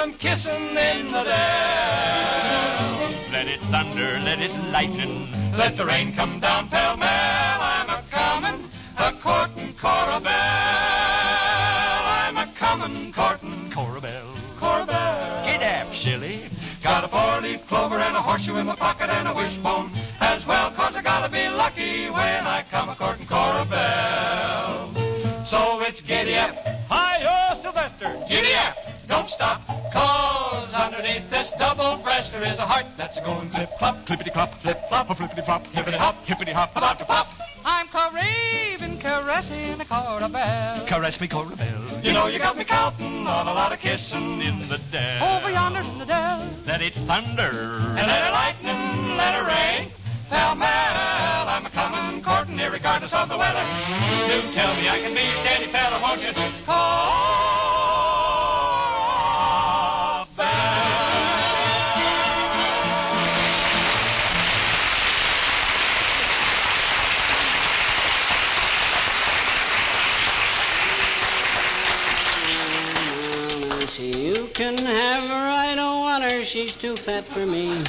Some 0.03 0.15
kissing 0.15 0.77
in 0.77 1.07
the 1.13 1.23
dell. 1.23 2.99
Let 3.31 3.47
it 3.47 3.61
thunder, 3.71 4.19
let 4.25 4.41
it 4.41 4.53
lightning, 4.73 5.29
let 5.57 5.77
the 5.77 5.87
rain 5.87 6.13
come 6.13 6.41
down 6.41 6.69
pell 6.69 6.97
mell. 6.97 7.61
I'm 7.61 7.89
a 7.89 8.03
comin', 8.11 8.69
a 8.99 9.13
courtin' 9.13 9.73
Cora 9.75 10.19
Belle. 10.19 10.33
I'm 12.19 12.37
a 12.37 12.49
comin', 12.57 13.13
courtin' 13.13 13.71
Cora 13.71 14.01
Belle. 14.01 14.35
Cora 14.59 14.87
Belle. 14.87 15.45
Get 15.45 15.63
up, 15.63 15.95
silly. 15.95 16.41
Got 16.83 17.05
a 17.05 17.09
four-leaf 17.09 17.69
clover 17.69 18.01
and 18.01 18.17
a 18.17 18.23
horseshoe 18.23 18.57
in 18.57 18.67
my 18.67 18.75
pocket 18.75 19.09
and 19.09 19.29
a 19.29 19.35
wishbone 19.35 19.82
double-breast 32.57 32.57
there 32.57 32.57
is 32.57 32.59
a 32.59 32.67
heart 32.67 32.87
that's 32.97 33.19
a 33.19 33.21
going 33.23 33.49
clip-clop, 33.51 34.07
clippity-clop, 34.07 34.55
flip-flop, 34.61 35.17
flippity-flop, 35.17 35.67
hippity-hop, 35.69 36.25
hippity-hop, 36.25 36.77
about 36.77 36.99
to 36.99 37.05
pop. 37.05 37.29
I'm 37.65 37.87
careening, 37.89 38.99
caressing 38.99 39.81
a 39.81 39.85
Cora 39.85 40.29
Belle. 40.29 40.87
Caress 40.87 41.21
me, 41.21 41.29
Cora 41.29 41.57
Belle. 41.57 42.03
You 42.03 42.13
know 42.13 42.27
you 42.27 42.39
got 42.39 42.57
me 42.57 42.65
counting 42.65 43.27
on 43.27 43.47
a 43.47 43.55
lot 43.55 43.73
of 43.73 43.79
kissing 43.79 44.41
in 44.41 44.69
the 44.69 44.79
dell. 44.91 45.39
Over 45.39 45.51
yonder 45.51 45.81
in 45.81 45.99
the 45.99 46.07
dell. 46.07 46.49
Let 46.67 46.83
it 46.83 46.95
thunder. 46.95 47.53
And 47.97 48.07
let 48.07 48.27
it 48.27 48.33
lightning, 48.33 49.17
let 49.17 49.35
it 49.35 49.47
rain. 49.47 49.91
Pell 50.29 50.55
mell, 50.55 51.49
I'm 51.49 51.67
a 51.67 51.71
comin' 51.71 52.23
courtin' 52.23 52.59
regardless 52.73 53.15
of 53.15 53.29
the 53.29 53.37
weather. 53.37 53.65
Do 54.29 54.53
tell 54.53 54.75
me 54.77 54.89
I 54.89 54.99
can 55.03 55.15
be 55.15 55.22
can 74.53 74.77
have 74.79 75.29
her, 75.29 75.35
I 75.35 75.75
don't 75.75 76.01
want 76.01 76.25
her. 76.25 76.45
She's 76.45 76.73
too 76.73 76.97
fat 76.97 77.25
for 77.25 77.45
me. 77.47 77.85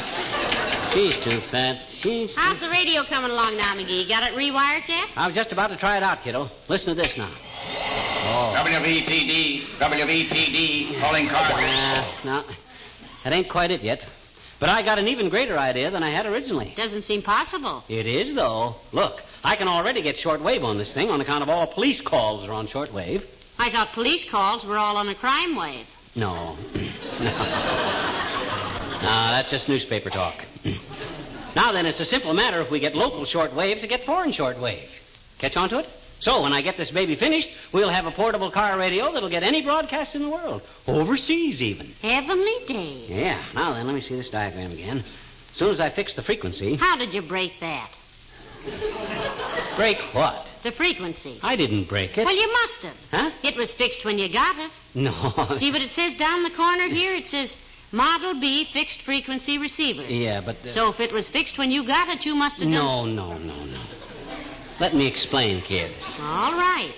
She's 0.92 1.18
too 1.18 1.40
fat. 1.40 1.82
She's. 1.90 2.34
How's 2.36 2.60
the 2.60 2.70
radio 2.70 3.04
coming 3.04 3.32
along 3.32 3.58
now, 3.58 3.76
McGee? 3.76 4.08
Got 4.08 4.24
it 4.32 4.36
rewired 4.36 4.88
yet? 4.88 5.10
I 5.18 5.28
was 5.28 5.36
just 5.36 5.52
about 5.52 5.72
to 5.72 5.78
try 5.78 5.98
it 5.98 6.04
out, 6.04 6.22
kiddo. 6.22 6.50
Listen 6.70 6.96
to 6.96 7.02
this 7.02 7.18
now. 7.18 7.30
Oh. 8.26 8.54
WVPD, 8.58 9.62
WVPD, 9.80 11.00
calling 11.00 11.28
car. 11.28 11.42
Uh, 11.52 12.06
no, 12.24 12.44
that 13.24 13.34
ain't 13.34 13.50
quite 13.50 13.72
it 13.72 13.82
yet. 13.82 14.06
But 14.60 14.70
I 14.70 14.82
got 14.82 14.98
an 14.98 15.10
even 15.10 15.28
greater 15.30 15.58
idea 15.58 15.92
than 15.92 16.04
I 16.04 16.10
had 16.10 16.26
originally. 16.26 16.72
Doesn't 16.78 17.02
seem 17.02 17.22
possible. 17.22 17.84
It 17.90 18.06
is, 18.06 18.34
though. 18.34 18.76
Look, 18.94 19.22
I 19.44 19.58
can 19.58 19.68
already 19.68 20.02
get 20.02 20.16
shortwave 20.16 20.64
on 20.64 20.78
this 20.78 20.94
thing 20.94 21.10
on 21.10 21.20
account 21.20 21.44
of 21.44 21.50
all 21.50 21.68
police 21.68 22.00
calls 22.00 22.48
are 22.48 22.54
on 22.54 22.68
shortwave. 22.68 23.26
I 23.60 23.70
thought 23.70 23.92
police 23.92 24.24
calls 24.24 24.66
were 24.66 24.78
all 24.78 24.96
on 24.96 25.10
a 25.10 25.16
crime 25.16 25.56
wave. 25.56 25.86
No. 26.16 26.58
no. 27.20 28.10
No, 29.04 29.10
that's 29.10 29.50
just 29.50 29.68
newspaper 29.68 30.10
talk. 30.10 30.46
now 31.58 31.74
then, 31.74 31.86
it's 31.86 32.00
a 32.00 32.06
simple 32.06 32.34
matter 32.34 32.62
if 32.62 32.72
we 32.72 32.80
get 32.80 32.96
local 32.96 33.24
shortwave 33.24 33.82
to 33.82 33.88
get 33.88 34.06
foreign 34.06 34.30
shortwave. 34.30 34.88
Catch 35.40 35.58
on 35.58 35.68
to 35.70 35.80
it? 35.80 35.90
So 36.22 36.42
when 36.42 36.54
I 36.54 36.62
get 36.62 36.78
this 36.78 36.90
baby 36.90 37.16
finished, 37.16 37.52
we'll 37.74 37.90
have 37.90 38.06
a 38.06 38.12
portable 38.12 38.50
car 38.50 38.78
radio 38.78 39.12
that'll 39.12 39.28
get 39.28 39.44
any 39.44 39.62
broadcast 39.62 40.16
in 40.16 40.22
the 40.22 40.30
world. 40.30 40.62
Overseas, 40.88 41.62
even. 41.62 41.88
Heavenly 42.02 42.56
days. 42.66 43.10
Yeah. 43.10 43.38
Now 43.54 43.74
then, 43.74 43.86
let 43.88 43.94
me 43.94 44.00
see 44.00 44.16
this 44.16 44.30
diagram 44.30 44.72
again. 44.72 45.00
As 45.00 45.58
soon 45.58 45.72
as 45.72 45.82
I 45.82 45.90
fix 45.90 46.14
the 46.14 46.22
frequency. 46.22 46.76
How 46.76 46.96
did 46.96 47.14
you 47.14 47.22
break 47.22 47.60
that? 47.60 47.92
Break 49.76 49.98
what? 50.14 50.48
The 50.64 50.72
frequency. 50.72 51.40
I 51.44 51.56
didn't 51.58 51.90
break 51.90 52.18
it. 52.18 52.26
Well, 52.26 52.36
you 52.36 52.52
must 52.52 52.84
have. 52.84 52.98
Huh? 53.12 53.32
It 53.44 53.58
was 53.58 53.74
fixed 53.74 54.06
when 54.06 54.18
you 54.18 54.30
got 54.32 54.58
it. 54.58 54.72
No. 54.96 55.12
See 55.52 55.72
what 55.72 55.82
it 55.82 55.92
says 55.92 56.16
down 56.16 56.44
the 56.44 56.50
corner 56.52 56.88
here? 56.88 57.14
It 57.14 57.28
says 57.28 57.58
Model 57.92 58.40
B 58.40 58.64
fixed 58.66 59.02
frequency 59.02 59.58
receiver. 59.58 60.04
Yeah, 60.04 60.42
but. 60.42 60.58
So 60.70 60.90
if 60.90 61.00
it 61.02 61.12
was 61.12 61.30
fixed 61.30 61.58
when 61.58 61.70
you 61.70 61.86
got 61.86 62.08
it, 62.10 62.26
you 62.26 62.34
must 62.36 62.62
have 62.62 62.70
No, 62.70 63.06
done. 63.06 63.16
no, 63.16 63.38
no, 63.38 63.66
no. 63.66 63.80
Let 64.80 64.96
me 64.96 65.06
explain, 65.06 65.62
kid. 65.62 65.92
All 66.20 66.54
right. 66.54 66.92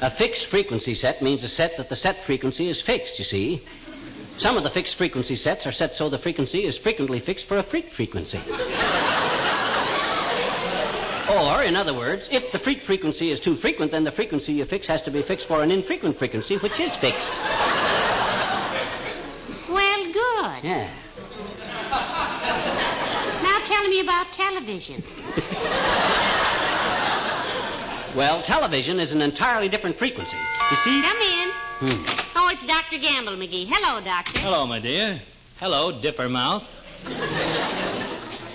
A 0.00 0.10
fixed 0.10 0.46
frequency 0.46 0.94
set 0.94 1.22
means 1.22 1.44
a 1.44 1.48
set 1.48 1.76
that 1.76 1.88
the 1.88 1.96
set 1.96 2.24
frequency 2.24 2.68
is 2.68 2.80
fixed, 2.80 3.18
you 3.18 3.24
see. 3.24 3.62
Some 4.38 4.56
of 4.56 4.64
the 4.64 4.70
fixed 4.70 4.96
frequency 4.96 5.34
sets 5.36 5.66
are 5.66 5.72
set 5.72 5.94
so 5.94 6.08
the 6.08 6.18
frequency 6.18 6.64
is 6.64 6.76
frequently 6.76 7.20
fixed 7.20 7.46
for 7.46 7.56
a 7.58 7.62
freak 7.62 7.90
frequency. 7.90 8.40
Or, 11.28 11.62
in 11.62 11.76
other 11.76 11.94
words, 11.94 12.28
if 12.30 12.52
the 12.52 12.58
freak 12.58 12.82
frequency 12.82 13.30
is 13.30 13.40
too 13.40 13.56
frequent, 13.56 13.90
then 13.92 14.04
the 14.04 14.12
frequency 14.12 14.52
you 14.52 14.64
fix 14.64 14.86
has 14.86 15.02
to 15.02 15.10
be 15.10 15.22
fixed 15.22 15.46
for 15.46 15.62
an 15.62 15.70
infrequent 15.70 16.16
frequency, 16.16 16.56
which 16.58 16.78
is 16.80 16.94
fixed. 16.96 17.32
Well, 19.68 20.04
good. 20.12 20.64
Yeah. 20.64 20.88
Now 23.42 23.58
tell 23.64 23.88
me 23.88 24.00
about 24.00 24.32
television. 24.32 25.02
Well, 28.16 28.40
television 28.42 28.98
is 28.98 29.12
an 29.12 29.20
entirely 29.20 29.68
different 29.68 29.96
frequency. 29.96 30.38
You 30.70 30.76
see? 30.76 31.02
Come 31.02 31.18
in. 31.18 31.50
Hmm. 31.78 32.36
Oh, 32.36 32.48
it's 32.50 32.64
Dr. 32.64 32.98
Gamble, 32.98 33.34
McGee. 33.34 33.66
Hello, 33.68 34.00
Doctor. 34.02 34.40
Hello, 34.40 34.66
my 34.66 34.78
dear. 34.78 35.20
Hello, 35.58 35.92
Dipper 36.00 36.28
Mouth. 36.28 36.64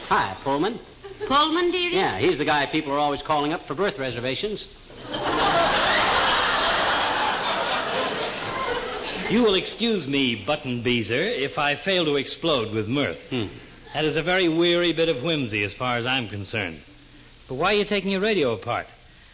Hi, 0.10 0.36
Pullman. 0.44 0.80
Pullman, 1.28 1.72
dearie? 1.72 1.96
Yeah, 1.96 2.18
he's 2.18 2.38
the 2.38 2.46
guy 2.46 2.66
people 2.66 2.94
are 2.94 3.00
always 3.00 3.22
calling 3.22 3.54
up 3.54 3.62
for 3.64 3.74
birth 3.74 4.00
reservations. 4.00 4.68
You 9.32 9.44
will 9.44 9.56
excuse 9.56 10.10
me, 10.10 10.36
Button 10.36 10.82
Beezer, 10.82 11.14
if 11.22 11.58
I 11.58 11.76
fail 11.76 12.04
to 12.04 12.18
explode 12.18 12.74
with 12.74 12.90
mirth. 12.90 13.30
Hmm. 13.30 13.46
That 13.94 14.04
is 14.04 14.18
a 14.18 14.22
very 14.22 14.50
weary 14.50 14.92
bit 14.92 15.08
of 15.08 15.24
whimsy 15.24 15.64
as 15.64 15.74
far 15.74 15.96
as 15.96 16.06
I'm 16.06 16.28
concerned. 16.28 16.82
But 17.48 17.56
why 17.56 17.74
are 17.74 17.78
you 17.78 17.86
taking 17.86 18.12
your 18.12 18.20
radio 18.20 18.52
apart? 18.54 18.88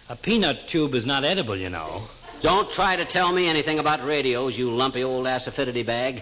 A 0.09 0.15
peanut 0.15 0.67
tube 0.67 0.93
is 0.93 1.05
not 1.05 1.23
edible, 1.23 1.55
you 1.55 1.69
know. 1.69 2.03
Don't 2.41 2.69
try 2.69 2.95
to 2.95 3.05
tell 3.05 3.31
me 3.31 3.47
anything 3.47 3.79
about 3.79 4.05
radios, 4.05 4.55
you 4.55 4.69
lumpy 4.69 5.03
old 5.03 5.25
acidity 5.25 5.81
bag. 5.81 6.21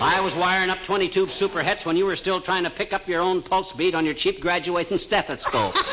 I 0.00 0.20
was 0.20 0.36
wiring 0.36 0.70
up 0.70 0.82
20 0.84 1.08
tube 1.08 1.30
super 1.30 1.62
hets 1.62 1.84
when 1.84 1.96
you 1.96 2.06
were 2.06 2.16
still 2.16 2.40
trying 2.40 2.64
to 2.64 2.70
pick 2.70 2.92
up 2.92 3.08
your 3.08 3.20
own 3.20 3.42
pulse 3.42 3.72
beat 3.72 3.94
on 3.94 4.04
your 4.04 4.14
cheap 4.14 4.40
graduation 4.40 4.98
stethoscope. 4.98 5.74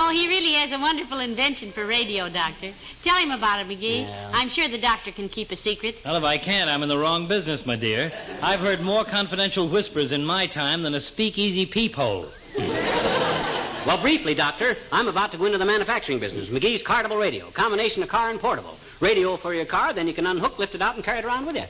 Oh, 0.00 0.10
he 0.10 0.26
really 0.26 0.54
has 0.54 0.72
a 0.72 0.78
wonderful 0.78 1.18
invention 1.20 1.70
for 1.70 1.84
radio, 1.84 2.30
Doctor. 2.30 2.72
Tell 3.04 3.16
him 3.16 3.30
about 3.30 3.60
it, 3.60 3.68
McGee. 3.68 4.06
Yeah. 4.08 4.30
I'm 4.32 4.48
sure 4.48 4.66
the 4.66 4.78
doctor 4.78 5.12
can 5.12 5.28
keep 5.28 5.52
a 5.52 5.56
secret. 5.56 5.96
Well, 6.02 6.16
if 6.16 6.24
I 6.24 6.38
can't, 6.38 6.70
I'm 6.70 6.82
in 6.82 6.88
the 6.88 6.96
wrong 6.96 7.28
business, 7.28 7.66
my 7.66 7.76
dear. 7.76 8.10
I've 8.40 8.60
heard 8.60 8.80
more 8.80 9.04
confidential 9.04 9.68
whispers 9.68 10.10
in 10.12 10.24
my 10.24 10.46
time 10.46 10.82
than 10.82 10.94
a 10.94 11.00
speakeasy 11.00 11.66
peephole. 11.66 12.26
well, 12.56 13.98
briefly, 14.00 14.32
Doctor, 14.34 14.76
I'm 14.90 15.08
about 15.08 15.32
to 15.32 15.36
go 15.36 15.44
into 15.44 15.58
the 15.58 15.66
manufacturing 15.66 16.20
business. 16.20 16.48
McGee's 16.48 16.82
Cartable 16.82 17.18
Radio, 17.18 17.50
combination 17.50 18.02
of 18.02 18.08
car 18.08 18.30
and 18.30 18.40
portable. 18.40 18.78
Radio 19.00 19.36
for 19.36 19.54
your 19.54 19.64
car, 19.64 19.92
then 19.92 20.06
you 20.08 20.14
can 20.14 20.26
unhook, 20.26 20.58
lift 20.58 20.74
it 20.74 20.82
out, 20.82 20.96
and 20.96 21.04
carry 21.04 21.18
it 21.18 21.24
around 21.24 21.46
with 21.46 21.56
you. 21.56 21.64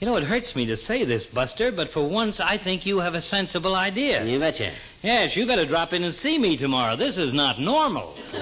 You 0.00 0.06
know, 0.06 0.16
it 0.16 0.24
hurts 0.24 0.54
me 0.54 0.66
to 0.66 0.76
say 0.76 1.04
this, 1.04 1.24
Buster, 1.24 1.72
but 1.72 1.88
for 1.88 2.06
once 2.06 2.38
I 2.38 2.58
think 2.58 2.84
you 2.84 2.98
have 2.98 3.14
a 3.14 3.22
sensible 3.22 3.74
idea. 3.74 4.22
You 4.24 4.38
betcha. 4.38 4.70
Yes, 5.02 5.34
you 5.36 5.46
better 5.46 5.64
drop 5.64 5.94
in 5.94 6.04
and 6.04 6.12
see 6.12 6.36
me 6.38 6.56
tomorrow. 6.58 6.96
This 6.96 7.16
is 7.16 7.32
not 7.32 7.58
normal. 7.58 8.14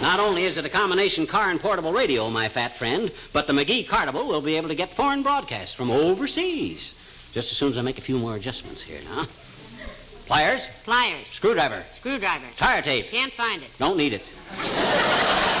Not 0.00 0.20
only 0.20 0.44
is 0.44 0.56
it 0.56 0.64
a 0.64 0.68
combination 0.70 1.26
car 1.26 1.50
and 1.50 1.60
portable 1.60 1.92
radio, 1.92 2.30
my 2.30 2.48
fat 2.48 2.76
friend, 2.76 3.10
but 3.32 3.46
the 3.46 3.52
McGee 3.52 3.86
Cartable 3.86 4.26
will 4.28 4.40
be 4.40 4.56
able 4.56 4.68
to 4.68 4.74
get 4.76 4.90
foreign 4.94 5.22
broadcasts 5.22 5.74
from 5.74 5.90
overseas. 5.90 6.94
Just 7.32 7.50
as 7.50 7.58
soon 7.58 7.72
as 7.72 7.78
I 7.78 7.82
make 7.82 7.98
a 7.98 8.02
few 8.02 8.18
more 8.18 8.36
adjustments 8.36 8.80
here 8.80 9.00
now. 9.10 9.26
Pliers, 10.26 10.68
Pliers. 10.84 11.26
screwdriver, 11.26 11.82
Screwdriver. 11.92 12.44
tire 12.56 12.82
tape. 12.82 13.08
Can't 13.10 13.32
find 13.32 13.62
it. 13.62 13.68
Don't 13.78 13.96
need 13.96 14.12
it. 14.12 14.22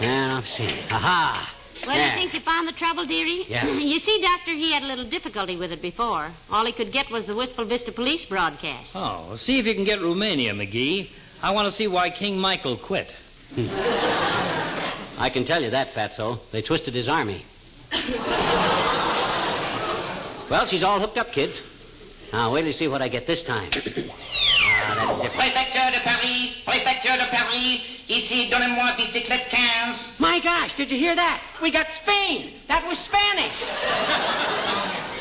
Now, 0.00 0.36
let's 0.36 0.50
see. 0.50 0.68
Aha! 0.90 1.54
Well, 1.86 1.96
Yeah. 1.96 2.10
you 2.12 2.18
think 2.18 2.34
you 2.34 2.40
found 2.40 2.66
the 2.68 2.72
trouble, 2.72 3.04
dearie? 3.04 3.44
Yeah. 3.48 3.66
you 3.92 3.98
see, 3.98 4.20
Doctor, 4.20 4.52
he 4.52 4.72
had 4.72 4.82
a 4.82 4.86
little 4.86 5.04
difficulty 5.04 5.56
with 5.56 5.72
it 5.72 5.80
before. 5.82 6.28
All 6.50 6.64
he 6.66 6.72
could 6.72 6.92
get 6.92 7.10
was 7.10 7.24
the 7.24 7.34
Wistful 7.34 7.64
Vista 7.64 7.92
police 7.92 8.24
broadcast. 8.24 8.92
Oh, 8.96 9.36
see 9.36 9.58
if 9.58 9.66
you 9.66 9.74
can 9.74 9.84
get 9.84 10.00
Romania, 10.00 10.52
McGee. 10.54 11.08
I 11.42 11.52
want 11.52 11.66
to 11.66 11.72
see 11.72 11.86
why 11.86 12.10
King 12.10 12.38
Michael 12.38 12.76
quit. 12.76 13.14
I 13.56 15.30
can 15.32 15.44
tell 15.44 15.62
you 15.62 15.70
that, 15.70 15.94
Fatso. 15.94 16.38
They 16.52 16.62
twisted 16.62 16.94
his 16.94 17.08
army. 17.08 17.42
well, 20.50 20.66
she's 20.66 20.82
all 20.82 21.00
hooked 21.00 21.18
up, 21.18 21.32
kids. 21.32 21.62
Now, 22.32 22.52
wait 22.52 22.60
till 22.60 22.66
you 22.68 22.72
see 22.72 22.88
what 22.88 23.02
I 23.02 23.08
get 23.08 23.26
this 23.26 23.42
time. 23.42 23.70
Ah, 24.60 24.94
that's 24.94 25.16
different. 25.16 25.34
Préfecture 25.52 25.90
de 25.92 26.00
Paris, 26.00 26.62
préfecture 26.64 27.16
de 27.18 27.26
Paris, 27.30 27.80
ici 28.08 28.24
Ici, 28.24 28.48
donnez-moi 28.50 28.94
bicyclette 28.96 29.48
15. 29.50 30.16
My 30.18 30.40
gosh, 30.40 30.74
did 30.74 30.90
you 30.90 30.98
hear 30.98 31.14
that? 31.14 31.40
We 31.62 31.70
got 31.70 31.90
Spain. 31.90 32.50
That 32.68 32.86
was 32.88 32.98
Spanish. 32.98 33.60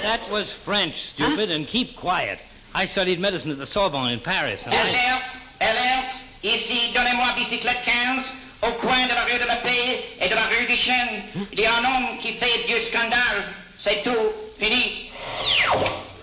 That 0.01 0.29
was 0.31 0.53
French, 0.53 0.95
stupid, 0.95 1.51
and 1.51 1.67
keep 1.67 1.95
quiet. 1.95 2.39
I 2.73 2.85
studied 2.85 3.19
medicine 3.19 3.51
at 3.51 3.57
the 3.57 3.65
Sorbonne 3.65 4.11
in 4.11 4.19
Paris. 4.19 4.65
And 4.65 4.73
I... 4.73 4.79
Alerte, 4.79 5.23
alerte. 5.61 6.15
Ici, 6.43 6.93
donnez-moi 6.93 7.33
bicyclette 7.35 7.83
15. 7.83 8.31
Au 8.63 8.71
coin 8.79 9.07
de 9.07 9.13
la 9.13 9.25
rue 9.25 9.37
de 9.37 9.45
la 9.45 9.57
Paix 9.57 10.03
et 10.19 10.29
de 10.29 10.35
la 10.35 10.47
rue 10.47 10.65
du 10.65 10.75
Chêne, 10.75 11.21
il 11.51 11.59
y 11.59 11.65
a 11.65 11.77
un 11.77 11.85
homme 11.85 12.17
qui 12.19 12.33
fait 12.39 12.65
du 12.67 12.83
scandale. 12.89 13.43
C'est 13.77 14.01
tout. 14.03 14.33
Fini. 14.57 15.11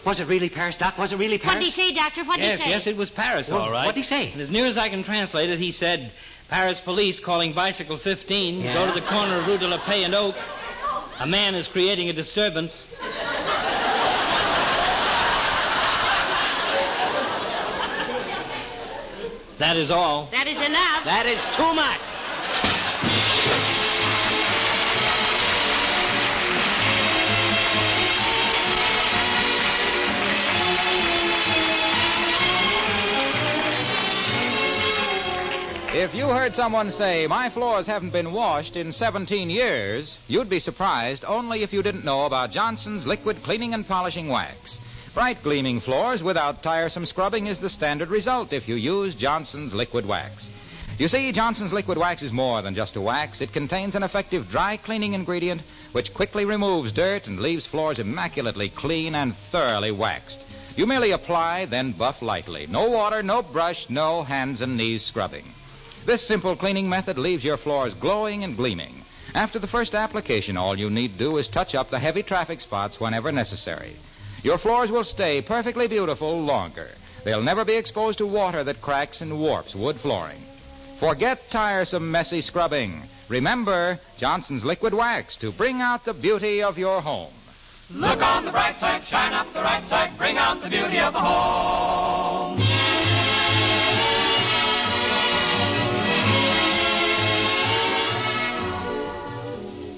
Was 0.04 0.20
it 0.20 0.26
really 0.26 0.48
Paris, 0.50 0.76
Doc? 0.76 0.98
Was 0.98 1.12
it 1.12 1.18
really 1.18 1.38
Paris? 1.38 1.54
What 1.54 1.60
did 1.60 1.64
he 1.66 1.70
say, 1.70 1.92
Doctor? 1.92 2.24
What 2.24 2.36
did 2.36 2.46
yes, 2.46 2.58
he 2.58 2.64
say? 2.64 2.70
yes, 2.70 2.86
it 2.86 2.96
was 2.96 3.10
Paris, 3.10 3.50
Well, 3.50 3.62
all 3.62 3.70
right. 3.70 3.86
What 3.86 3.94
did 3.94 4.00
he 4.00 4.06
say? 4.06 4.32
And 4.32 4.40
as 4.40 4.50
near 4.50 4.66
as 4.66 4.76
I 4.76 4.88
can 4.88 5.02
translate 5.02 5.48
it, 5.48 5.58
he 5.58 5.70
said, 5.70 6.10
Paris 6.48 6.80
police 6.80 7.20
calling 7.20 7.52
bicycle 7.52 7.96
15, 7.96 8.60
Yeah? 8.60 8.74
go 8.74 8.86
to 8.86 8.92
the 8.92 9.06
corner 9.06 9.36
of 9.38 9.46
Rue 9.46 9.58
de 9.58 9.66
la 9.66 9.78
Paix 9.78 10.04
and 10.04 10.14
Oak. 10.14 10.34
A 11.20 11.26
man 11.26 11.54
is 11.54 11.68
creating 11.68 12.08
a 12.10 12.12
disturbance. 12.12 12.86
That 19.58 19.76
is 19.76 19.90
all. 19.90 20.26
That 20.32 20.46
is 20.48 20.60
enough. 20.60 21.04
That 21.04 21.26
is 21.26 21.40
too 21.56 21.72
much. 21.74 22.00
If 35.94 36.12
you 36.12 36.26
heard 36.26 36.54
someone 36.54 36.90
say, 36.90 37.28
My 37.28 37.50
floors 37.50 37.86
haven't 37.86 38.10
been 38.10 38.32
washed 38.32 38.74
in 38.74 38.90
17 38.90 39.48
years, 39.48 40.18
you'd 40.26 40.50
be 40.50 40.58
surprised 40.58 41.24
only 41.24 41.62
if 41.62 41.72
you 41.72 41.84
didn't 41.84 42.04
know 42.04 42.24
about 42.26 42.50
Johnson's 42.50 43.06
liquid 43.06 43.44
cleaning 43.44 43.74
and 43.74 43.86
polishing 43.86 44.28
wax. 44.28 44.80
Bright 45.14 45.40
gleaming 45.44 45.78
floors 45.78 46.20
without 46.20 46.64
tiresome 46.64 47.06
scrubbing 47.06 47.46
is 47.46 47.60
the 47.60 47.70
standard 47.70 48.08
result 48.08 48.52
if 48.52 48.66
you 48.66 48.74
use 48.74 49.14
Johnson's 49.14 49.72
liquid 49.72 50.04
wax. 50.04 50.50
You 50.98 51.06
see, 51.06 51.30
Johnson's 51.30 51.72
liquid 51.72 51.96
wax 51.96 52.24
is 52.24 52.32
more 52.32 52.60
than 52.60 52.74
just 52.74 52.96
a 52.96 53.00
wax. 53.00 53.40
It 53.40 53.52
contains 53.52 53.94
an 53.94 54.02
effective 54.02 54.50
dry 54.50 54.78
cleaning 54.78 55.12
ingredient 55.12 55.62
which 55.92 56.12
quickly 56.12 56.44
removes 56.44 56.90
dirt 56.90 57.28
and 57.28 57.38
leaves 57.38 57.66
floors 57.66 58.00
immaculately 58.00 58.68
clean 58.68 59.14
and 59.14 59.32
thoroughly 59.32 59.92
waxed. 59.92 60.44
You 60.76 60.86
merely 60.88 61.12
apply, 61.12 61.66
then 61.66 61.92
buff 61.92 62.20
lightly. 62.20 62.66
No 62.66 62.90
water, 62.90 63.22
no 63.22 63.42
brush, 63.42 63.88
no 63.88 64.24
hands 64.24 64.60
and 64.60 64.76
knees 64.76 65.04
scrubbing. 65.04 65.44
This 66.06 66.20
simple 66.20 66.54
cleaning 66.54 66.88
method 66.90 67.16
leaves 67.16 67.44
your 67.44 67.56
floors 67.56 67.94
glowing 67.94 68.44
and 68.44 68.56
gleaming. 68.56 69.02
After 69.34 69.58
the 69.58 69.66
first 69.66 69.94
application, 69.94 70.58
all 70.58 70.78
you 70.78 70.90
need 70.90 71.16
do 71.16 71.38
is 71.38 71.48
touch 71.48 71.74
up 71.74 71.88
the 71.88 71.98
heavy 71.98 72.22
traffic 72.22 72.60
spots 72.60 73.00
whenever 73.00 73.32
necessary. 73.32 73.96
Your 74.42 74.58
floors 74.58 74.92
will 74.92 75.04
stay 75.04 75.40
perfectly 75.40 75.86
beautiful 75.86 76.42
longer. 76.42 76.90
They'll 77.24 77.42
never 77.42 77.64
be 77.64 77.76
exposed 77.76 78.18
to 78.18 78.26
water 78.26 78.62
that 78.64 78.82
cracks 78.82 79.22
and 79.22 79.40
warps 79.40 79.74
wood 79.74 79.96
flooring. 79.96 80.42
Forget 80.98 81.50
tiresome, 81.50 82.10
messy 82.10 82.42
scrubbing. 82.42 83.02
Remember 83.30 83.98
Johnson's 84.18 84.64
liquid 84.64 84.92
wax 84.92 85.36
to 85.36 85.50
bring 85.52 85.80
out 85.80 86.04
the 86.04 86.12
beauty 86.12 86.62
of 86.62 86.76
your 86.76 87.00
home. 87.00 87.32
Look 87.90 88.20
on 88.20 88.44
the 88.44 88.50
bright 88.50 88.78
side, 88.78 89.04
shine 89.04 89.32
up 89.32 89.50
the 89.54 89.60
right 89.60 89.84
side, 89.86 90.18
bring 90.18 90.36
out 90.36 90.62
the 90.62 90.68
beauty 90.68 90.98
of 90.98 91.14
the 91.14 91.20
home. 91.20 92.33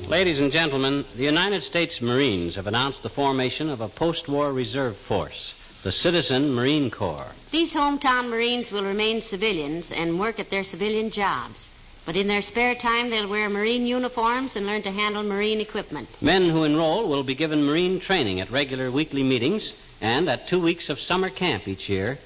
Ladies 0.08 0.38
and 0.38 0.52
gentlemen, 0.52 1.04
the 1.16 1.24
United 1.24 1.64
States 1.64 2.00
Marines 2.00 2.54
have 2.54 2.68
announced 2.68 3.02
the 3.02 3.08
formation 3.08 3.68
of 3.68 3.80
a 3.80 3.88
post 3.88 4.28
war 4.28 4.52
reserve 4.52 4.96
force, 4.96 5.52
the 5.82 5.90
Citizen 5.90 6.54
Marine 6.54 6.92
Corps. 6.92 7.32
These 7.50 7.74
hometown 7.74 8.28
Marines 8.28 8.70
will 8.70 8.84
remain 8.84 9.20
civilians 9.20 9.90
and 9.90 10.20
work 10.20 10.38
at 10.38 10.48
their 10.48 10.62
civilian 10.62 11.10
jobs. 11.10 11.68
But 12.04 12.14
in 12.14 12.28
their 12.28 12.40
spare 12.40 12.76
time, 12.76 13.10
they'll 13.10 13.28
wear 13.28 13.48
Marine 13.48 13.84
uniforms 13.84 14.54
and 14.54 14.64
learn 14.64 14.82
to 14.82 14.92
handle 14.92 15.24
Marine 15.24 15.60
equipment. 15.60 16.08
Men 16.22 16.50
who 16.50 16.62
enroll 16.62 17.08
will 17.08 17.24
be 17.24 17.34
given 17.34 17.64
Marine 17.64 17.98
training 17.98 18.40
at 18.40 18.52
regular 18.52 18.92
weekly 18.92 19.24
meetings 19.24 19.72
and 20.00 20.28
at 20.28 20.46
two 20.46 20.60
weeks 20.60 20.88
of 20.88 21.00
summer 21.00 21.30
camp 21.30 21.66
each 21.66 21.88
year, 21.88 22.16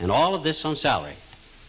and 0.00 0.10
all 0.10 0.34
of 0.34 0.42
this 0.42 0.64
on 0.64 0.74
salary. 0.74 1.14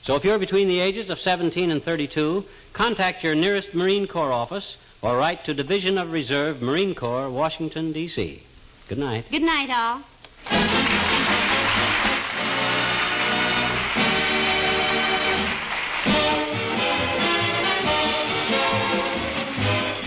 So 0.02 0.16
if 0.16 0.26
you're 0.26 0.40
between 0.40 0.70
the 0.70 0.80
ages 0.80 1.12
of 1.12 1.20
17 1.20 1.70
and 1.70 1.84
32, 1.84 2.46
contact 2.74 3.24
your 3.24 3.36
nearest 3.36 3.76
Marine 3.76 4.08
Corps 4.08 4.32
office 4.32 4.78
or 5.02 5.18
write 5.18 5.46
to 5.46 5.54
Division 5.54 5.98
of 5.98 6.12
Reserve, 6.12 6.62
Marine 6.62 6.96
Corps, 6.96 7.30
Washington, 7.30 7.92
D.C. 7.92 8.44
Good 8.88 8.98
night. 8.98 9.26
Good 9.32 9.42
night, 9.42 9.70
all. 9.70 10.02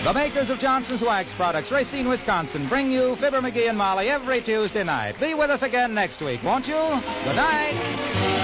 The 0.05 0.13
makers 0.13 0.51
of 0.51 0.59
Johnson's 0.59 1.01
Wax 1.01 1.33
Products, 1.33 1.71
Racine, 1.71 2.07
Wisconsin, 2.07 2.69
bring 2.69 2.93
you 2.93 3.17
Fibber 3.17 3.41
McGee 3.41 3.71
and 3.71 3.79
Molly 3.79 4.11
every 4.11 4.43
Tuesday 4.43 4.85
night. 4.85 5.19
Be 5.19 5.33
with 5.33 5.49
us 5.49 5.63
again 5.63 5.95
next 5.95 6.21
week, 6.21 6.43
won't 6.43 6.69
you? 6.69 6.75
Good 6.75 7.37
night. 7.37 8.44